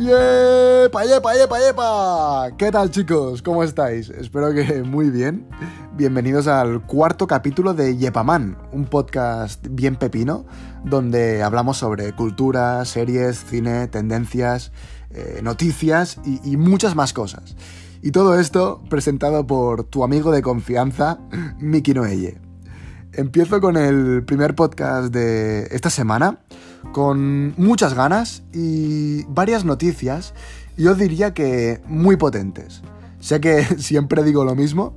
¡Yepa, 0.00 1.04
yepa, 1.04 1.34
yepa, 1.34 1.58
yepa! 1.58 2.56
¿Qué 2.56 2.70
tal 2.70 2.90
chicos? 2.90 3.42
¿Cómo 3.42 3.62
estáis? 3.62 4.08
Espero 4.08 4.50
que 4.54 4.82
muy 4.82 5.10
bien. 5.10 5.46
Bienvenidos 5.94 6.46
al 6.46 6.86
cuarto 6.86 7.26
capítulo 7.26 7.74
de 7.74 7.98
Yepaman, 7.98 8.56
un 8.72 8.86
podcast 8.86 9.66
bien 9.68 9.96
pepino, 9.96 10.46
donde 10.86 11.42
hablamos 11.42 11.76
sobre 11.76 12.14
cultura, 12.14 12.82
series, 12.86 13.44
cine, 13.44 13.88
tendencias, 13.88 14.72
eh, 15.10 15.40
noticias 15.42 16.18
y, 16.24 16.40
y 16.50 16.56
muchas 16.56 16.96
más 16.96 17.12
cosas. 17.12 17.54
Y 18.00 18.12
todo 18.12 18.40
esto 18.40 18.82
presentado 18.88 19.46
por 19.46 19.84
tu 19.84 20.02
amigo 20.02 20.30
de 20.32 20.40
confianza, 20.40 21.18
Miki 21.58 21.92
Noelle. 21.92 22.40
Empiezo 23.12 23.60
con 23.60 23.76
el 23.76 24.24
primer 24.24 24.54
podcast 24.54 25.12
de 25.12 25.68
esta 25.72 25.90
semana, 25.90 26.38
con 26.92 27.54
muchas 27.56 27.94
ganas 27.94 28.42
y 28.52 29.24
varias 29.24 29.64
noticias, 29.64 30.34
yo 30.76 30.94
diría 30.94 31.34
que 31.34 31.80
muy 31.86 32.16
potentes. 32.16 32.82
Sé 33.20 33.40
que 33.40 33.64
siempre 33.78 34.22
digo 34.22 34.44
lo 34.44 34.54
mismo, 34.54 34.94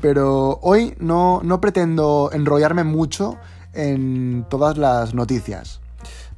pero 0.00 0.58
hoy 0.62 0.94
no, 0.98 1.40
no 1.42 1.60
pretendo 1.60 2.30
enrollarme 2.32 2.84
mucho 2.84 3.36
en 3.72 4.46
todas 4.48 4.78
las 4.78 5.14
noticias. 5.14 5.80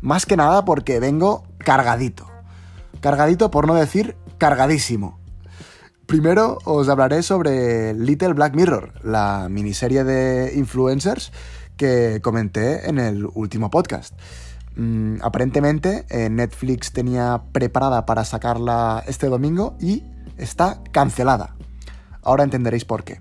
Más 0.00 0.26
que 0.26 0.36
nada 0.36 0.64
porque 0.64 1.00
vengo 1.00 1.44
cargadito. 1.58 2.26
Cargadito 3.00 3.50
por 3.50 3.66
no 3.66 3.74
decir 3.74 4.16
cargadísimo. 4.38 5.18
Primero 6.06 6.58
os 6.64 6.88
hablaré 6.88 7.22
sobre 7.22 7.94
Little 7.94 8.32
Black 8.32 8.54
Mirror, 8.54 8.94
la 9.04 9.46
miniserie 9.48 10.02
de 10.02 10.52
influencers 10.56 11.30
que 11.76 12.20
comenté 12.22 12.88
en 12.88 12.98
el 12.98 13.26
último 13.32 13.70
podcast. 13.70 14.14
Mm, 14.80 15.16
aparentemente 15.20 16.06
eh, 16.08 16.30
Netflix 16.30 16.92
tenía 16.92 17.42
preparada 17.52 18.06
para 18.06 18.24
sacarla 18.24 19.04
este 19.06 19.26
domingo 19.26 19.76
y 19.78 20.04
está 20.38 20.80
cancelada. 20.90 21.54
Ahora 22.22 22.44
entenderéis 22.44 22.86
por 22.86 23.04
qué. 23.04 23.20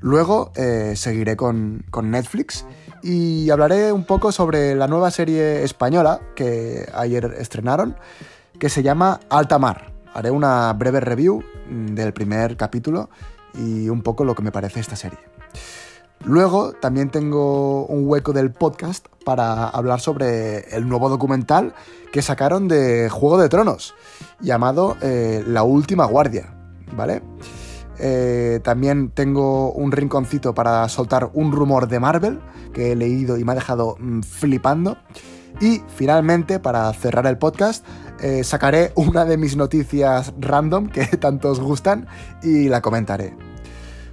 Luego 0.00 0.50
eh, 0.56 0.94
seguiré 0.96 1.36
con, 1.36 1.84
con 1.92 2.10
Netflix 2.10 2.66
y 3.04 3.48
hablaré 3.50 3.92
un 3.92 4.04
poco 4.04 4.32
sobre 4.32 4.74
la 4.74 4.88
nueva 4.88 5.12
serie 5.12 5.62
española 5.62 6.20
que 6.34 6.90
ayer 6.92 7.36
estrenaron, 7.38 7.96
que 8.58 8.68
se 8.68 8.82
llama 8.82 9.20
Alta 9.30 9.60
Mar 9.60 9.94
haré 10.14 10.30
una 10.30 10.72
breve 10.72 11.00
review 11.00 11.42
mm, 11.68 11.94
del 11.94 12.12
primer 12.12 12.56
capítulo 12.56 13.10
y 13.54 13.88
un 13.88 14.02
poco 14.02 14.24
lo 14.24 14.34
que 14.34 14.42
me 14.42 14.52
parece 14.52 14.80
esta 14.80 14.96
serie. 14.96 15.18
Luego 16.24 16.72
también 16.72 17.10
tengo 17.10 17.84
un 17.86 18.08
hueco 18.08 18.32
del 18.32 18.50
podcast 18.50 19.06
para 19.24 19.68
hablar 19.68 20.00
sobre 20.00 20.74
el 20.74 20.88
nuevo 20.88 21.10
documental 21.10 21.74
que 22.12 22.22
sacaron 22.22 22.66
de 22.66 23.10
Juego 23.10 23.38
de 23.38 23.50
Tronos, 23.50 23.94
llamado 24.40 24.96
eh, 25.02 25.44
La 25.46 25.64
Última 25.64 26.06
Guardia, 26.06 26.54
¿vale? 26.96 27.22
Eh, 27.98 28.60
también 28.64 29.10
tengo 29.10 29.70
un 29.72 29.92
rinconcito 29.92 30.54
para 30.54 30.88
soltar 30.88 31.30
un 31.34 31.52
rumor 31.52 31.88
de 31.88 32.00
Marvel 32.00 32.40
que 32.72 32.92
he 32.92 32.96
leído 32.96 33.36
y 33.36 33.44
me 33.44 33.52
ha 33.52 33.56
dejado 33.56 33.96
mm, 34.00 34.20
flipando. 34.22 34.96
Y 35.60 35.82
finalmente, 35.94 36.58
para 36.58 36.92
cerrar 36.94 37.26
el 37.26 37.38
podcast, 37.38 37.84
eh, 38.20 38.42
sacaré 38.44 38.92
una 38.96 39.24
de 39.24 39.36
mis 39.36 39.56
noticias 39.56 40.32
random 40.38 40.88
que 40.88 41.04
tanto 41.18 41.50
os 41.50 41.60
gustan 41.60 42.06
y 42.42 42.68
la 42.68 42.80
comentaré. 42.80 43.36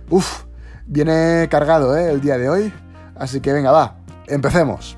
Uf, 0.09 0.43
viene 0.91 1.47
cargado 1.49 1.97
¿eh? 1.97 2.11
el 2.11 2.21
día 2.21 2.37
de 2.37 2.49
hoy, 2.49 2.73
así 3.15 3.41
que 3.41 3.51
venga, 3.51 3.71
va, 3.71 3.97
empecemos. 4.27 4.97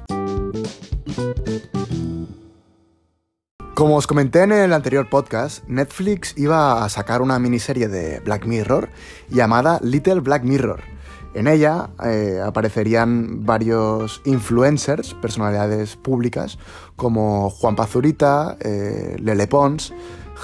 Como 3.74 3.96
os 3.96 4.06
comenté 4.06 4.44
en 4.44 4.52
el 4.52 4.74
anterior 4.74 5.10
podcast, 5.10 5.64
Netflix 5.68 6.38
iba 6.38 6.84
a 6.84 6.90
sacar 6.90 7.22
una 7.22 7.40
miniserie 7.40 7.88
de 7.88 8.20
Black 8.20 8.46
Mirror 8.46 8.90
llamada 9.30 9.80
Little 9.82 10.20
Black 10.20 10.44
Mirror 10.44 10.94
en 11.34 11.48
ella 11.48 11.90
eh, 12.04 12.40
aparecerían 12.44 13.44
varios 13.44 14.22
influencers, 14.26 15.16
personalidades 15.16 15.96
públicas, 15.96 16.60
como 16.96 17.50
Juan 17.50 17.76
Pazurita, 17.76 18.58
eh, 18.60 19.18
Lele 19.20 19.48
Pons, 19.48 19.94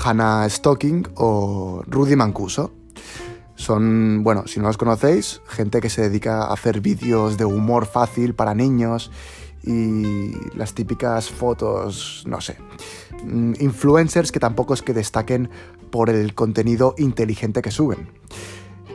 Hannah 0.03 0.49
Stocking 0.49 1.07
o 1.15 1.83
Rudy 1.85 2.15
Mancuso. 2.15 2.71
Son, 3.59 4.23
bueno, 4.23 4.47
si 4.47 4.61
no 4.61 4.67
los 4.67 4.77
conocéis, 4.77 5.41
gente 5.45 5.81
que 5.81 5.89
se 5.89 6.03
dedica 6.03 6.43
a 6.43 6.53
hacer 6.53 6.79
vídeos 6.79 7.37
de 7.37 7.43
humor 7.43 7.87
fácil 7.87 8.33
para 8.33 8.55
niños 8.55 9.11
y 9.63 10.31
las 10.55 10.73
típicas 10.73 11.29
fotos, 11.29 12.23
no 12.25 12.39
sé, 12.39 12.55
mm, 13.25 13.55
influencers 13.59 14.31
que 14.31 14.39
tampoco 14.39 14.73
es 14.73 14.81
que 14.81 14.93
destaquen 14.93 15.49
por 15.91 16.09
el 16.09 16.33
contenido 16.35 16.95
inteligente 16.97 17.61
que 17.61 17.69
suben 17.69 18.07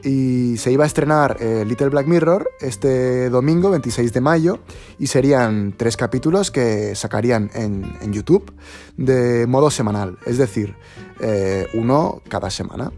y 0.02 0.56
se 0.56 0.72
iba 0.72 0.84
a 0.84 0.86
estrenar 0.86 1.36
eh, 1.40 1.64
Little 1.66 1.90
Black 1.90 2.06
Mirror 2.06 2.50
este 2.60 3.28
domingo 3.28 3.70
26 3.70 4.14
de 4.14 4.20
mayo 4.22 4.60
y 4.98 5.08
serían 5.08 5.74
tres 5.76 5.98
capítulos 5.98 6.50
que 6.50 6.94
sacarían 6.94 7.50
en, 7.52 8.12
YouTube 8.12 8.50
de 8.96 9.46
modo 9.46 9.70
semanal, 9.70 10.18
es 10.24 10.38
decir, 10.38 10.74
eh, 11.20 11.66
uno 11.74 12.22
cada 12.28 12.48
semana. 12.48 12.92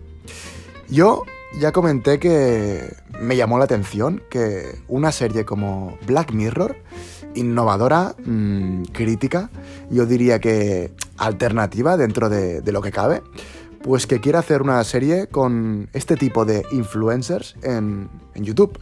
Yo 0.88 1.24
ya 1.54 1.72
comenté 1.72 2.18
que 2.18 2.94
me 3.20 3.36
llamó 3.36 3.58
la 3.58 3.64
atención 3.64 4.22
que 4.30 4.78
una 4.88 5.12
serie 5.12 5.44
como 5.44 5.98
Black 6.06 6.32
Mirror, 6.32 6.76
innovadora, 7.34 8.14
mm, 8.24 8.84
crítica, 8.92 9.50
yo 9.90 10.06
diría 10.06 10.40
que 10.40 10.92
alternativa 11.16 11.96
dentro 11.96 12.28
de, 12.28 12.62
lo 12.72 12.82
que 12.82 12.90
cabe, 12.90 13.22
pues 13.82 14.06
que 14.06 14.20
quiere 14.20 14.38
hacer 14.38 14.62
una 14.62 14.82
serie 14.84 15.28
con 15.28 15.88
este 15.92 16.16
tipo 16.16 16.44
de 16.44 16.64
influencers 16.72 17.56
en, 17.62 18.08
YouTube. 18.34 18.78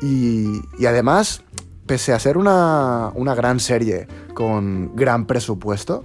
Y, 0.00 0.86
además, 0.86 1.42
pese 1.86 2.12
a 2.12 2.18
ser 2.18 2.38
una, 2.38 3.12
gran 3.36 3.60
serie 3.60 4.06
con 4.34 4.96
gran 4.96 5.26
presupuesto, 5.26 6.04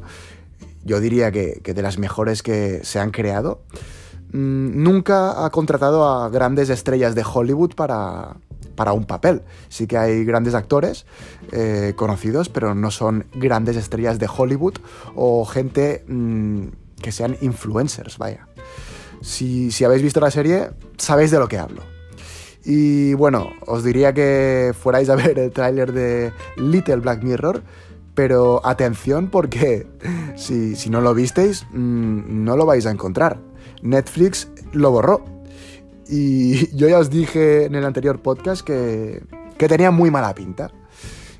yo 0.84 1.00
diría 1.00 1.32
que, 1.32 1.62
de 1.64 1.82
las 1.82 1.98
mejores 1.98 2.44
que 2.44 2.82
se 2.84 3.00
han 3.00 3.12
creado, 3.12 3.62
nunca 4.38 5.46
ha 5.46 5.50
contratado 5.50 6.08
a 6.08 6.30
grandes 6.30 6.70
estrellas 6.70 7.16
de 7.16 7.24
Hollywood 7.24 7.74
para, 7.76 8.36
un 8.94 9.06
papel. 9.06 9.42
Sí 9.70 9.88
que 9.88 9.98
hay 9.98 10.26
grandes 10.26 10.54
actores 10.54 11.06
eh, 11.52 11.94
conocidos, 11.96 12.50
pero 12.50 12.76
no 12.76 12.92
son 12.92 13.26
grandes 13.34 13.78
estrellas 13.78 14.20
de 14.20 14.30
Hollywood 14.34 14.76
o 15.16 15.46
gente... 15.46 16.04
Mm, 16.08 16.68
que 17.02 17.12
sean 17.12 17.38
influencers, 17.42 18.18
vaya. 18.18 18.48
Si, 19.22 19.72
habéis 19.84 20.02
visto 20.02 20.20
la 20.20 20.32
serie, 20.32 20.70
sabéis 20.98 21.32
de 21.32 21.40
lo 21.40 21.48
que 21.48 21.58
hablo. 21.58 21.82
Y 22.64 23.14
bueno, 23.14 23.52
os 23.66 23.84
diría 23.84 24.14
que 24.14 24.74
fuerais 24.80 25.10
a 25.10 25.16
ver 25.24 25.38
el 25.38 25.52
tráiler 25.52 25.94
de 25.94 26.34
Little 26.58 26.98
Black 26.98 27.24
Mirror, 27.24 27.64
pero 28.14 28.62
atención 28.66 29.30
porque 29.30 29.88
si, 30.36 30.90
no 30.90 31.02
lo 31.02 31.14
visteis, 31.14 31.66
mm, 31.72 32.44
no 32.44 32.58
lo 32.58 32.66
vais 32.66 32.86
a 32.86 32.92
encontrar. 32.92 33.40
Netflix 33.86 34.50
lo 34.74 34.92
borró. 34.92 35.24
Y 36.08 36.76
yo 36.76 36.90
ya 36.90 37.00
os 37.00 37.10
dije 37.10 37.66
en 37.66 37.76
el 37.76 37.86
anterior 37.86 38.22
podcast 38.22 38.62
que, 38.62 39.24
que 39.58 39.68
tenía 39.68 39.92
muy 39.92 40.12
mala 40.12 40.34
pinta. 40.34 40.72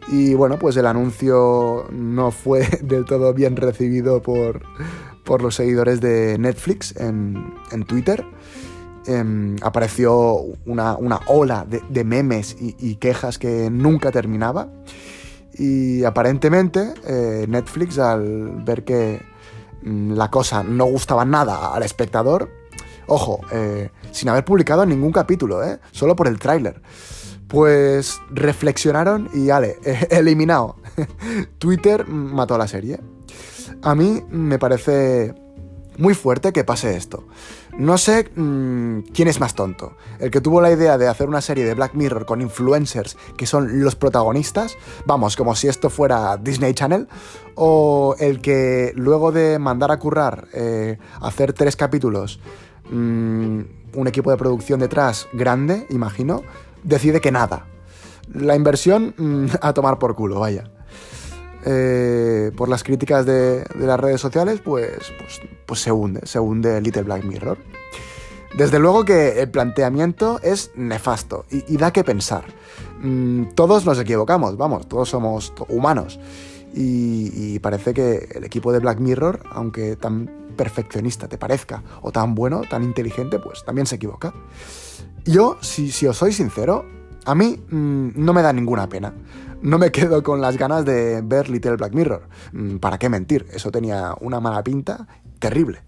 Y 0.08 0.36
bueno, 0.36 0.60
pues 0.60 0.78
el 0.78 0.86
anuncio 0.86 1.88
no 1.92 2.32
fue 2.32 2.68
del 2.84 3.06
todo 3.06 3.34
bien 3.34 3.56
recibido 3.56 4.22
por, 4.22 4.62
por 5.24 5.42
los 5.42 5.56
seguidores 5.56 6.00
de 6.00 6.38
Netflix 6.38 6.96
en, 6.98 7.54
Twitter. 7.88 8.24
Em, 9.08 9.56
apareció 9.62 10.38
una, 10.66 10.96
ola 11.28 11.66
de, 11.66 12.04
memes 12.04 12.56
y, 12.60 12.96
quejas 12.96 13.38
que 13.38 13.70
nunca 13.72 14.12
terminaba. 14.12 14.70
Y 15.58 16.04
aparentemente 16.04 16.94
eh, 17.08 17.46
Netflix, 17.48 17.98
al 17.98 18.64
ver 18.66 18.84
que 18.84 19.22
la 19.86 20.30
cosa 20.32 20.64
no 20.64 20.86
gustaba 20.86 21.26
nada 21.26 21.74
al 21.74 21.84
espectador, 21.84 22.50
ojo, 23.08 23.42
eh, 23.52 23.90
sin 24.12 24.30
haber 24.30 24.44
publicado 24.44 24.86
ningún 24.86 25.12
capítulo, 25.12 25.64
eh, 25.64 25.80
solo 25.92 26.16
por 26.16 26.28
el 26.28 26.40
tráiler, 26.40 26.82
pues 27.48 28.20
reflexionaron 28.32 29.30
y, 29.34 29.52
ale, 29.52 29.78
eliminado. 30.10 30.78
Twitter 31.60 32.08
mató 32.08 32.56
a 32.56 32.58
la 32.58 32.68
serie. 32.68 33.00
A 33.82 33.94
mí 33.94 34.24
me 34.30 34.58
parece 34.58 35.36
muy 35.98 36.14
fuerte 36.14 36.52
que 36.52 36.64
pase 36.64 36.98
esto. 36.98 37.28
No 37.78 37.98
sé 37.98 38.30
mm, 38.34 39.00
quién 39.14 39.28
es 39.28 39.42
más 39.42 39.54
tonto, 39.54 39.94
el 40.20 40.32
que 40.32 40.40
tuvo 40.40 40.62
la 40.62 40.72
idea 40.72 40.98
de 40.98 41.10
hacer 41.10 41.28
una 41.28 41.42
serie 41.42 41.66
de 41.66 41.74
Black 41.74 41.94
Mirror 41.94 42.26
con 42.26 42.42
influencers 42.42 43.18
que 43.36 43.46
son 43.46 43.84
los 43.84 43.96
protagonistas, 43.96 44.78
vamos, 45.06 45.36
como 45.36 45.56
si 45.56 45.68
esto 45.68 45.90
fuera 45.90 46.38
Disney 46.38 46.74
Channel, 46.74 47.10
o 47.56 48.16
el 48.18 48.40
que 48.40 48.94
luego 48.96 49.34
de 49.34 49.60
mandar 49.60 49.92
a 49.92 50.00
currar, 50.00 50.48
eh, 50.54 50.98
hacer 51.20 51.52
tres 51.52 51.76
capítulos, 51.76 52.40
mm, 52.90 53.60
un 53.94 54.08
equipo 54.08 54.32
de 54.32 54.38
producción 54.38 54.80
detrás 54.80 55.28
grande, 55.34 55.86
imagino, 55.90 56.44
decide 56.84 57.20
que 57.20 57.32
nada. 57.34 57.66
La 58.34 58.56
inversión 58.56 59.14
mm, 59.18 59.48
a 59.62 59.74
tomar 59.74 60.00
por 60.00 60.16
culo, 60.16 60.40
vaya. 60.40 60.72
Eh, 61.68 62.52
por 62.56 62.70
las 62.70 62.84
críticas 62.84 63.26
de, 63.26 63.66
las 63.76 64.00
redes 64.00 64.22
sociales, 64.22 64.62
pues, 64.64 65.12
pues, 65.18 65.42
pues, 65.66 65.80
se 65.80 65.92
hunde, 65.92 66.22
se 66.24 66.40
hunde 66.40 66.80
Little 66.80 67.02
Black 67.02 67.24
Mirror. 67.24 67.58
Desde 68.56 68.78
luego 68.78 69.04
que 69.04 69.42
el 69.42 69.50
planteamiento 69.50 70.40
es 70.44 70.72
nefasto 70.76 71.46
y, 71.50 71.76
da 71.78 71.92
que 71.92 72.04
pensar. 72.04 72.46
Mm, 73.02 73.48
todos 73.56 73.86
nos 73.86 74.00
equivocamos, 74.00 74.58
vamos, 74.58 74.88
todos 74.88 75.10
somos 75.10 75.54
humanos. 75.68 76.20
Y, 76.74 77.58
parece 77.60 77.94
que 77.94 78.30
el 78.36 78.44
equipo 78.44 78.72
de 78.72 78.80
Black 78.80 79.00
Mirror, 79.00 79.42
aunque 79.50 79.96
tan 79.96 80.30
perfeccionista 80.56 81.28
te 81.28 81.38
parezca, 81.38 81.84
o 82.02 82.12
tan 82.12 82.36
bueno, 82.36 82.62
tan 82.70 82.84
inteligente, 82.84 83.40
pues 83.40 83.66
también 83.66 83.88
se 83.88 83.96
equivoca. 83.96 84.34
Yo, 85.26 85.58
si, 85.62 85.92
si 85.92 86.06
os 86.06 86.18
soy 86.18 86.32
sincero, 86.32 86.86
a 87.26 87.36
mí 87.36 87.60
mm, 87.70 88.10
no 88.16 88.34
me 88.34 88.42
da 88.42 88.54
ninguna 88.54 88.88
pena. 88.88 89.14
No 89.62 89.78
me 89.78 89.92
quedo 89.94 90.24
con 90.24 90.42
las 90.42 90.58
ganas 90.58 90.86
de 90.86 91.22
ver 91.22 91.50
Little 91.50 91.76
Black 91.76 91.94
Mirror. 91.94 92.28
Mm, 92.54 92.78
¿Para 92.78 92.98
qué 92.98 93.10
mentir? 93.10 93.48
Eso 93.52 93.72
tenía 93.72 94.16
una 94.22 94.40
mala 94.40 94.64
pinta 94.64 95.08
terrible. 95.40 95.80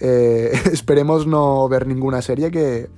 Eh, 0.00 0.52
esperemos 0.72 1.26
no 1.26 1.68
ver 1.68 1.86
ninguna 1.86 2.22
serie 2.22 2.50
que 2.50 2.90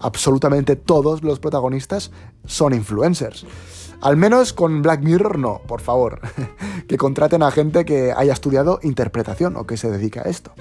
absolutamente 0.00 0.76
todos 0.76 1.22
los 1.22 1.40
protagonistas 1.40 2.10
son 2.44 2.72
influencers. 2.72 3.46
Al 4.00 4.16
menos 4.16 4.52
con 4.52 4.80
Black 4.80 5.02
Mirror 5.02 5.38
no, 5.38 5.60
por 5.66 5.80
favor. 5.80 6.20
que 6.88 6.96
contraten 6.96 7.42
a 7.42 7.50
gente 7.50 7.84
que 7.84 8.12
haya 8.16 8.32
estudiado 8.32 8.78
interpretación 8.82 9.56
o 9.56 9.66
que 9.66 9.76
se 9.76 9.90
dedica 9.90 10.22
a 10.22 10.30
esto. 10.30 10.52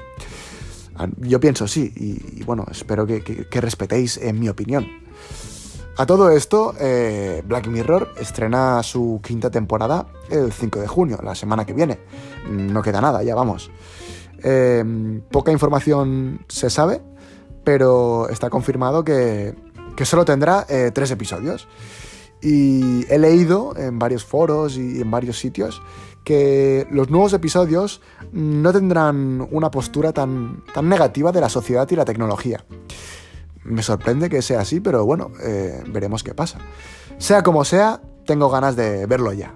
Ah, 0.96 1.08
yo 1.20 1.40
pienso 1.40 1.68
sí, 1.68 1.94
y, 1.96 2.44
bueno, 2.44 2.66
espero 2.72 3.06
que, 3.06 3.22
que 3.22 3.62
respetéis 3.62 4.18
en 4.18 4.40
mi 4.40 4.50
opinión. 4.50 5.07
A 6.00 6.06
todo 6.06 6.30
esto, 6.30 6.76
eh, 6.80 7.42
Black 7.44 7.66
Mirror 7.66 8.14
estrena 8.20 8.84
su 8.84 9.20
quinta 9.24 9.50
temporada 9.50 10.06
el 10.30 10.52
5 10.52 10.80
de 10.80 10.88
junio, 10.88 11.18
la 11.24 11.34
semana 11.34 11.66
que 11.66 11.74
viene. 11.74 11.98
No 12.48 12.84
queda 12.84 13.02
nada, 13.02 13.24
ya 13.24 13.34
vamos. 13.34 13.72
Em, 14.44 15.22
poca 15.22 15.52
información 15.52 16.46
se 16.50 16.70
sabe, 16.70 17.02
pero 17.64 18.30
está 18.30 18.52
confirmado 18.52 19.04
que, 19.04 19.56
solo 20.04 20.24
tendrá 20.24 20.68
eh, 20.70 20.92
tres 20.94 21.10
episodios. 21.10 21.68
Y 22.44 23.12
he 23.12 23.18
leído 23.18 23.74
en 23.76 23.98
varios 23.98 24.24
foros 24.24 24.78
y 24.78 25.02
en 25.02 25.10
varios 25.10 25.40
sitios 25.40 25.82
que 26.24 26.86
los 26.92 27.10
nuevos 27.10 27.34
episodios 27.34 28.02
no 28.32 28.72
tendrán 28.72 29.48
una 29.50 29.72
postura 29.72 30.14
tan, 30.14 30.64
tan 30.76 30.90
negativa 30.90 31.32
de 31.32 31.42
la 31.42 31.50
sociedad 31.50 31.90
y 31.90 31.96
la 31.96 32.06
tecnología. 32.06 32.64
Me 33.68 33.84
sorprende 33.84 34.30
que 34.30 34.42
sea 34.42 34.62
así, 34.62 34.80
pero 34.80 35.06
bueno, 35.06 35.32
eh, 35.44 35.84
veremos 35.90 36.24
qué 36.24 36.34
pasa. 36.34 36.60
Sea 37.18 37.44
como 37.44 37.66
sea, 37.66 38.02
tengo 38.26 38.50
ganas 38.50 38.76
de 38.76 39.06
verlo 39.06 39.34
ya. 39.34 39.54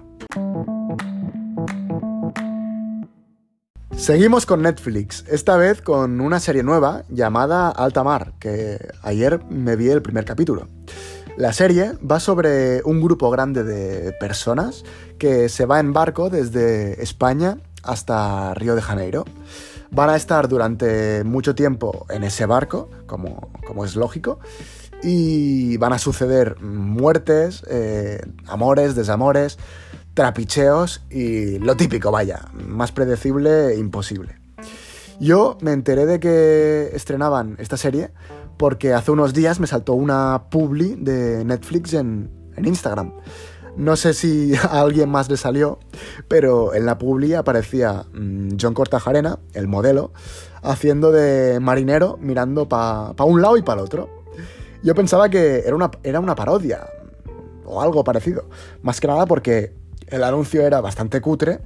Seguimos 3.96 4.46
con 4.46 4.62
Netflix, 4.62 5.24
esta 5.28 5.56
vez 5.56 5.80
con 5.80 6.20
una 6.20 6.40
serie 6.40 6.62
nueva 6.62 7.04
llamada 7.08 7.70
Alta 7.70 8.02
Mar, 8.02 8.32
que 8.40 8.78
ayer 9.02 9.44
me 9.48 9.76
vi 9.76 9.88
el 9.88 10.02
primer 10.02 10.24
capítulo. 10.24 10.68
La 11.36 11.52
serie 11.52 11.92
va 11.98 12.20
sobre 12.20 12.82
un 12.84 13.00
grupo 13.00 13.30
grande 13.30 13.64
de 13.64 14.12
personas 14.12 14.84
que 15.18 15.48
se 15.48 15.66
va 15.66 15.80
en 15.80 15.92
barco 15.92 16.30
desde 16.30 17.02
España 17.02 17.58
hasta 17.82 18.52
Río 18.54 18.74
de 18.74 18.82
Janeiro 18.82 19.24
van 19.92 20.08
a 20.08 20.16
estar 20.16 20.48
durante 20.48 21.22
mucho 21.22 21.54
tiempo 21.54 22.06
en 22.08 22.24
ese 22.24 22.46
barco, 22.46 22.90
como, 23.06 23.52
como 23.66 23.84
es 23.84 23.94
lógico, 23.94 24.40
y 25.02 25.76
van 25.76 25.92
a 25.92 25.98
suceder 25.98 26.60
muertes, 26.60 27.62
eh, 27.68 28.20
amores, 28.46 28.94
desamores, 28.94 29.58
trapicheos 30.14 31.02
y 31.10 31.58
lo 31.58 31.76
típico, 31.76 32.10
vaya, 32.10 32.48
más 32.54 32.90
predecible 32.90 33.74
e 33.74 33.78
imposible. 33.78 34.40
Yo 35.20 35.58
me 35.60 35.72
enteré 35.72 36.06
de 36.06 36.20
que 36.20 36.90
estrenaban 36.94 37.56
esta 37.58 37.76
serie 37.76 38.10
porque 38.56 38.94
hace 38.94 39.10
unos 39.10 39.34
días 39.34 39.60
me 39.60 39.66
saltó 39.66 39.92
una 39.92 40.44
publi 40.50 40.96
de 40.96 41.44
Netflix 41.44 41.92
en, 41.92 42.30
en 42.56 42.64
Instagram. 42.64 43.12
No 43.76 43.96
sé 43.96 44.14
si 44.14 44.54
a 44.62 44.80
alguien 44.80 45.10
más 45.10 45.28
le 45.30 45.36
salió, 45.36 45.78
pero 46.28 46.74
en 46.74 46.86
la 46.86 46.98
publi 46.98 47.34
aparecía 47.34 48.04
mm, 48.12 48.56
John 48.60 48.74
Cortajarena, 48.74 49.38
el 49.54 49.68
modelo, 49.68 50.12
haciendo 50.62 51.10
de 51.10 51.60
marinero 51.60 52.18
mirando 52.20 52.68
para 52.68 53.14
pa 53.14 53.24
un 53.24 53.42
lado 53.42 53.56
y 53.56 53.62
para 53.62 53.80
el 53.80 53.86
otro. 53.86 54.08
Yo 54.82 54.94
pensaba 54.94 55.28
que 55.28 55.62
era 55.64 55.76
una, 55.76 55.90
era 56.02 56.20
una 56.20 56.34
parodia 56.34 56.86
o 57.64 57.80
algo 57.80 58.04
parecido. 58.04 58.44
Más 58.82 59.00
que 59.00 59.06
nada 59.06 59.26
porque 59.26 59.72
el 60.08 60.24
anuncio 60.24 60.62
era 60.62 60.80
bastante 60.80 61.20
cutre 61.20 61.60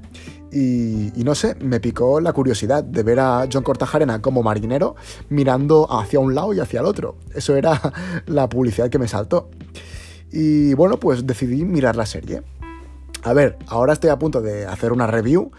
y, 0.52 1.18
y, 1.18 1.24
no 1.24 1.34
sé, 1.34 1.56
me 1.56 1.80
picó 1.80 2.20
la 2.20 2.32
curiosidad 2.32 2.84
de 2.84 3.02
ver 3.02 3.18
a 3.18 3.48
John 3.52 3.64
Cortajarena 3.64 4.22
como 4.22 4.42
marinero 4.42 4.94
mirando 5.28 5.88
hacia 5.90 6.20
un 6.20 6.34
lado 6.34 6.54
y 6.54 6.60
hacia 6.60 6.80
el 6.80 6.86
otro. 6.86 7.16
Eso 7.34 7.56
era 7.56 7.80
la 8.26 8.48
publicidad 8.48 8.88
que 8.88 8.98
me 8.98 9.08
saltó. 9.08 9.50
Y 10.30 10.74
bueno, 10.74 10.98
pues 10.98 11.26
decidí 11.26 11.64
mirar 11.64 11.96
la 11.96 12.06
serie. 12.06 12.42
A 13.22 13.32
ver, 13.32 13.58
ahora 13.66 13.92
estoy 13.92 14.10
a 14.10 14.18
punto 14.18 14.40
de 14.40 14.66
hacer 14.66 14.92
una 14.92 15.06
review, 15.06 15.50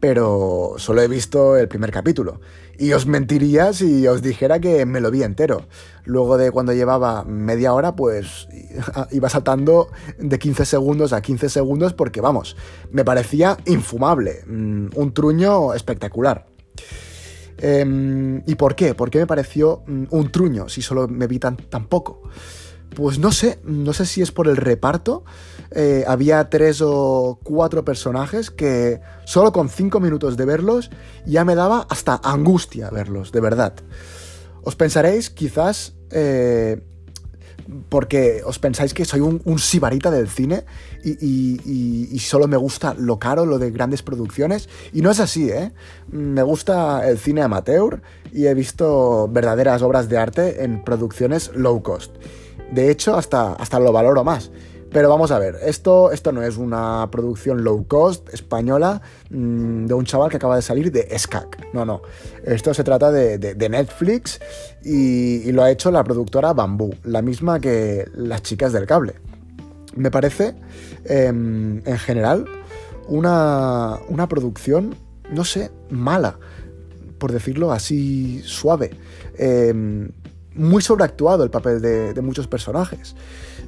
pero 0.00 0.74
solo 0.76 1.00
he 1.00 1.08
visto 1.08 1.56
el 1.56 1.68
primer 1.68 1.90
capítulo. 1.90 2.40
Y 2.78 2.92
os 2.92 3.06
mentiría 3.06 3.72
si 3.72 4.06
os 4.06 4.20
dijera 4.20 4.58
que 4.58 4.84
me 4.84 5.00
lo 5.00 5.10
vi 5.10 5.22
entero. 5.22 5.66
Luego 6.04 6.36
de 6.36 6.50
cuando 6.50 6.74
llevaba 6.74 7.24
media 7.24 7.72
hora, 7.72 7.96
pues 7.96 8.48
iba 9.12 9.30
saltando 9.30 9.88
de 10.18 10.38
15 10.38 10.66
segundos 10.66 11.12
a 11.14 11.22
15 11.22 11.48
segundos 11.48 11.94
porque, 11.94 12.20
vamos, 12.20 12.56
me 12.90 13.04
parecía 13.04 13.56
infumable. 13.64 14.44
Mm, 14.46 14.88
un 14.94 15.14
truño 15.14 15.72
espectacular. 15.72 16.46
Em, 17.56 18.42
¿Y 18.46 18.56
por 18.56 18.74
qué? 18.74 18.94
¿Por 18.94 19.08
qué 19.10 19.20
me 19.20 19.26
pareció 19.26 19.84
mm, 19.86 20.04
un 20.10 20.30
truño 20.30 20.68
si 20.68 20.82
solo 20.82 21.08
me 21.08 21.26
vi 21.26 21.38
tan, 21.38 21.56
tan 21.56 21.86
poco? 21.86 22.20
Pues 22.94 23.18
no 23.18 23.32
sé, 23.32 23.58
no 23.64 23.92
sé 23.92 24.06
si 24.06 24.22
es 24.22 24.30
por 24.30 24.48
el 24.48 24.56
reparto. 24.56 25.24
Eh, 25.70 26.04
había 26.06 26.48
tres 26.50 26.80
o 26.82 27.40
cuatro 27.42 27.84
personajes 27.84 28.50
que 28.50 29.00
solo 29.24 29.52
con 29.52 29.68
cinco 29.68 29.98
minutos 29.98 30.36
de 30.36 30.44
verlos 30.44 30.90
ya 31.26 31.44
me 31.44 31.56
daba 31.56 31.86
hasta 31.90 32.20
angustia 32.22 32.90
verlos, 32.90 33.32
de 33.32 33.40
verdad. 33.40 33.74
Os 34.62 34.76
pensaréis 34.76 35.30
quizás 35.30 35.94
eh, 36.10 36.80
porque 37.88 38.42
os 38.44 38.58
pensáis 38.58 38.94
que 38.94 39.04
soy 39.04 39.20
un, 39.20 39.58
sibarita 39.58 40.10
del 40.10 40.28
cine 40.28 40.64
y, 41.02 42.18
solo 42.20 42.46
me 42.46 42.56
gusta 42.56 42.94
lo 42.94 43.18
caro, 43.18 43.46
lo 43.46 43.58
de 43.58 43.70
grandes 43.70 44.02
producciones. 44.02 44.68
Y 44.92 45.02
no 45.02 45.10
es 45.10 45.20
así, 45.20 45.50
¿eh? 45.50 45.72
Me 46.08 46.42
gusta 46.42 47.08
el 47.08 47.18
cine 47.18 47.42
amateur 47.42 48.02
y 48.32 48.46
he 48.46 48.54
visto 48.54 49.28
verdaderas 49.28 49.82
obras 49.82 50.08
de 50.08 50.18
arte 50.18 50.64
en 50.64 50.84
producciones 50.84 51.50
low 51.54 51.82
cost. 51.82 52.14
De 52.74 52.90
hecho, 52.90 53.16
hasta, 53.16 53.52
hasta 53.52 53.78
lo 53.78 53.92
valoro 53.92 54.24
más. 54.24 54.50
Pero 54.90 55.08
vamos 55.08 55.30
a 55.30 55.38
ver, 55.38 55.56
esto, 55.64 56.10
esto 56.12 56.32
no 56.32 56.42
es 56.42 56.56
una 56.56 57.08
producción 57.10 57.62
low 57.64 57.86
cost 57.86 58.32
española 58.32 59.00
mm, 59.30 59.86
de 59.86 59.94
un 59.94 60.04
chaval 60.04 60.30
que 60.30 60.36
acaba 60.36 60.56
de 60.56 60.62
salir 60.62 60.90
de 60.90 61.16
SCAC. 61.16 61.72
No, 61.72 61.84
no. 61.84 62.02
Esto 62.44 62.74
se 62.74 62.82
trata 62.82 63.10
de, 63.12 63.68
Netflix 63.68 64.40
y, 64.84 65.50
lo 65.52 65.62
ha 65.62 65.70
hecho 65.70 65.90
la 65.92 66.02
productora 66.02 66.52
Bamboo, 66.52 66.94
la 67.04 67.22
misma 67.22 67.60
que 67.60 68.08
las 68.14 68.42
chicas 68.42 68.72
del 68.72 68.86
cable. 68.86 69.14
Me 69.94 70.10
parece, 70.10 70.54
em, 71.04 71.80
en 71.84 71.98
general, 71.98 72.44
una, 73.08 73.98
una 74.08 74.28
producción, 74.28 74.96
no 75.30 75.44
sé, 75.44 75.70
mala, 75.90 76.38
por 77.18 77.32
decirlo 77.32 77.70
así 77.72 78.42
suave. 78.44 78.90
Eh, 79.38 80.08
muy 80.54 80.82
sobreactuado 80.82 81.44
el 81.44 81.50
papel 81.50 81.80
de, 81.80 82.22
muchos 82.22 82.46
personajes. 82.46 83.14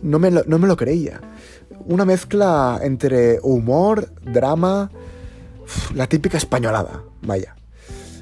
No 0.02 0.18
me, 0.18 0.30
lo, 0.30 0.44
no 0.44 0.58
me, 0.58 0.66
lo, 0.66 0.76
creía. 0.76 1.20
Una 1.86 2.04
mezcla 2.04 2.78
entre 2.82 3.40
humor, 3.42 4.12
drama, 4.22 4.90
la 5.94 6.06
típica 6.06 6.36
españolada, 6.36 7.02
vaya. 7.22 7.56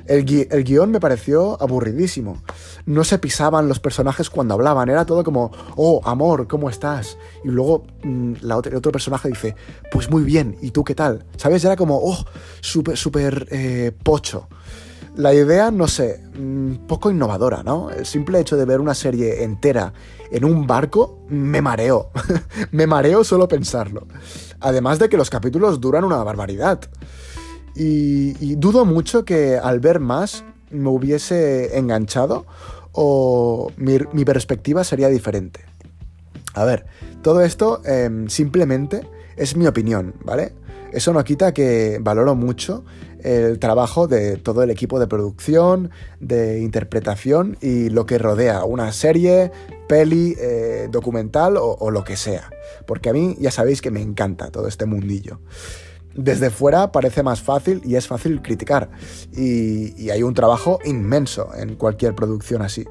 El, 0.07 0.25
guion 0.25 0.91
me 0.91 1.01
pareció 1.01 1.61
aburridísimo. 1.63 2.43
No 2.85 3.05
se 3.05 3.19
pisaban 3.19 3.69
los 3.69 3.81
personajes 3.81 4.29
cuando 4.29 4.55
hablaban, 4.55 4.91
era 4.91 5.07
todo 5.07 5.25
como, 5.25 5.51
oh, 5.77 6.03
amor, 6.05 6.47
¿cómo 6.47 6.69
estás? 6.69 7.17
Y 7.43 7.49
luego 7.49 7.87
mm, 8.03 8.35
la 8.43 8.61
el 8.63 8.77
otro 8.77 8.93
personaje 8.93 9.29
dice, 9.29 9.57
pues 9.91 10.11
muy 10.11 10.23
bien, 10.23 10.57
¿y 10.61 10.71
tú 10.73 10.85
qué 10.85 10.95
tal? 10.95 11.25
¿Sabes? 11.37 11.65
Era 11.65 11.77
como, 11.77 11.99
oh, 12.03 12.23
súper, 12.61 12.99
súper 12.99 13.47
eh, 13.51 13.93
pocho. 14.03 14.49
La 15.17 15.33
idea, 15.33 15.71
no 15.71 15.87
sé, 15.87 16.21
mm, 16.37 16.87
poco 16.89 17.09
innovadora, 17.09 17.63
¿no? 17.63 17.91
El 17.91 18.05
simple 18.05 18.41
hecho 18.41 18.57
de 18.57 18.65
ver 18.65 18.81
una 18.81 18.95
serie 18.95 19.45
entera 19.45 19.93
en 20.33 20.45
un 20.45 20.67
barco 20.67 21.21
me 21.29 21.63
mareó. 21.63 22.11
me 22.73 22.89
mareo 22.89 23.23
solo 23.23 23.47
pensarlo. 23.47 24.09
Además 24.59 24.99
de 24.99 25.09
que 25.09 25.17
los 25.17 25.31
capítulos 25.31 25.81
duran 25.81 26.03
una 26.03 26.17
barbaridad. 26.25 26.81
Y, 27.77 28.55
dudo 28.57 28.85
mucho 28.85 29.25
que 29.25 29.57
al 29.57 29.81
ver 29.81 30.01
más 30.01 30.45
me 30.71 30.89
hubiese 30.89 31.77
enganchado 31.77 32.47
o 32.93 33.71
mi, 33.77 34.25
perspectiva 34.25 34.83
sería 34.83 35.09
diferente. 35.09 35.61
A 36.55 36.65
ver, 36.65 36.87
todo 37.23 37.43
esto 37.43 37.83
em, 37.85 38.29
simplemente 38.29 39.03
es 39.37 39.57
mi 39.57 39.67
opinión, 39.67 40.15
¿vale? 40.25 40.55
Eso 40.93 41.13
no 41.13 41.25
quita 41.25 41.53
que 41.53 41.99
valoro 42.01 42.37
mucho 42.37 42.85
el 43.25 43.59
trabajo 43.59 44.07
de 44.07 44.37
todo 44.37 44.63
el 44.63 44.71
equipo 44.71 45.01
de 45.01 45.07
producción, 45.07 45.91
de 46.21 46.61
interpretación 46.61 47.57
y 47.61 47.89
lo 47.89 48.05
que 48.05 48.19
rodea 48.19 48.65
una 48.65 48.93
serie, 48.93 49.51
peli, 49.89 50.37
eh, 50.39 50.89
documental 50.91 51.57
o, 51.59 51.91
lo 51.91 52.05
que 52.05 52.17
sea. 52.17 52.51
Porque 52.87 53.09
a 53.09 53.13
mí 53.15 53.35
ya 53.41 53.51
sabéis 53.51 53.81
que 53.81 53.91
me 53.91 54.03
encanta 54.03 54.51
todo 54.51 54.69
este 54.69 54.85
mundillo. 54.85 55.41
Desde 56.15 56.51
fuera 56.51 56.93
parece 56.93 57.23
más 57.23 57.41
fácil 57.41 57.81
y 57.85 57.97
es 57.97 58.07
fácil 58.07 58.43
criticar. 58.43 58.91
Y, 59.33 60.11
hay 60.11 60.23
un 60.23 60.35
trabajo 60.35 60.79
inmenso 60.85 61.49
en 61.57 61.77
cualquier 61.77 62.15
producción 62.15 62.61
así. 62.61 62.85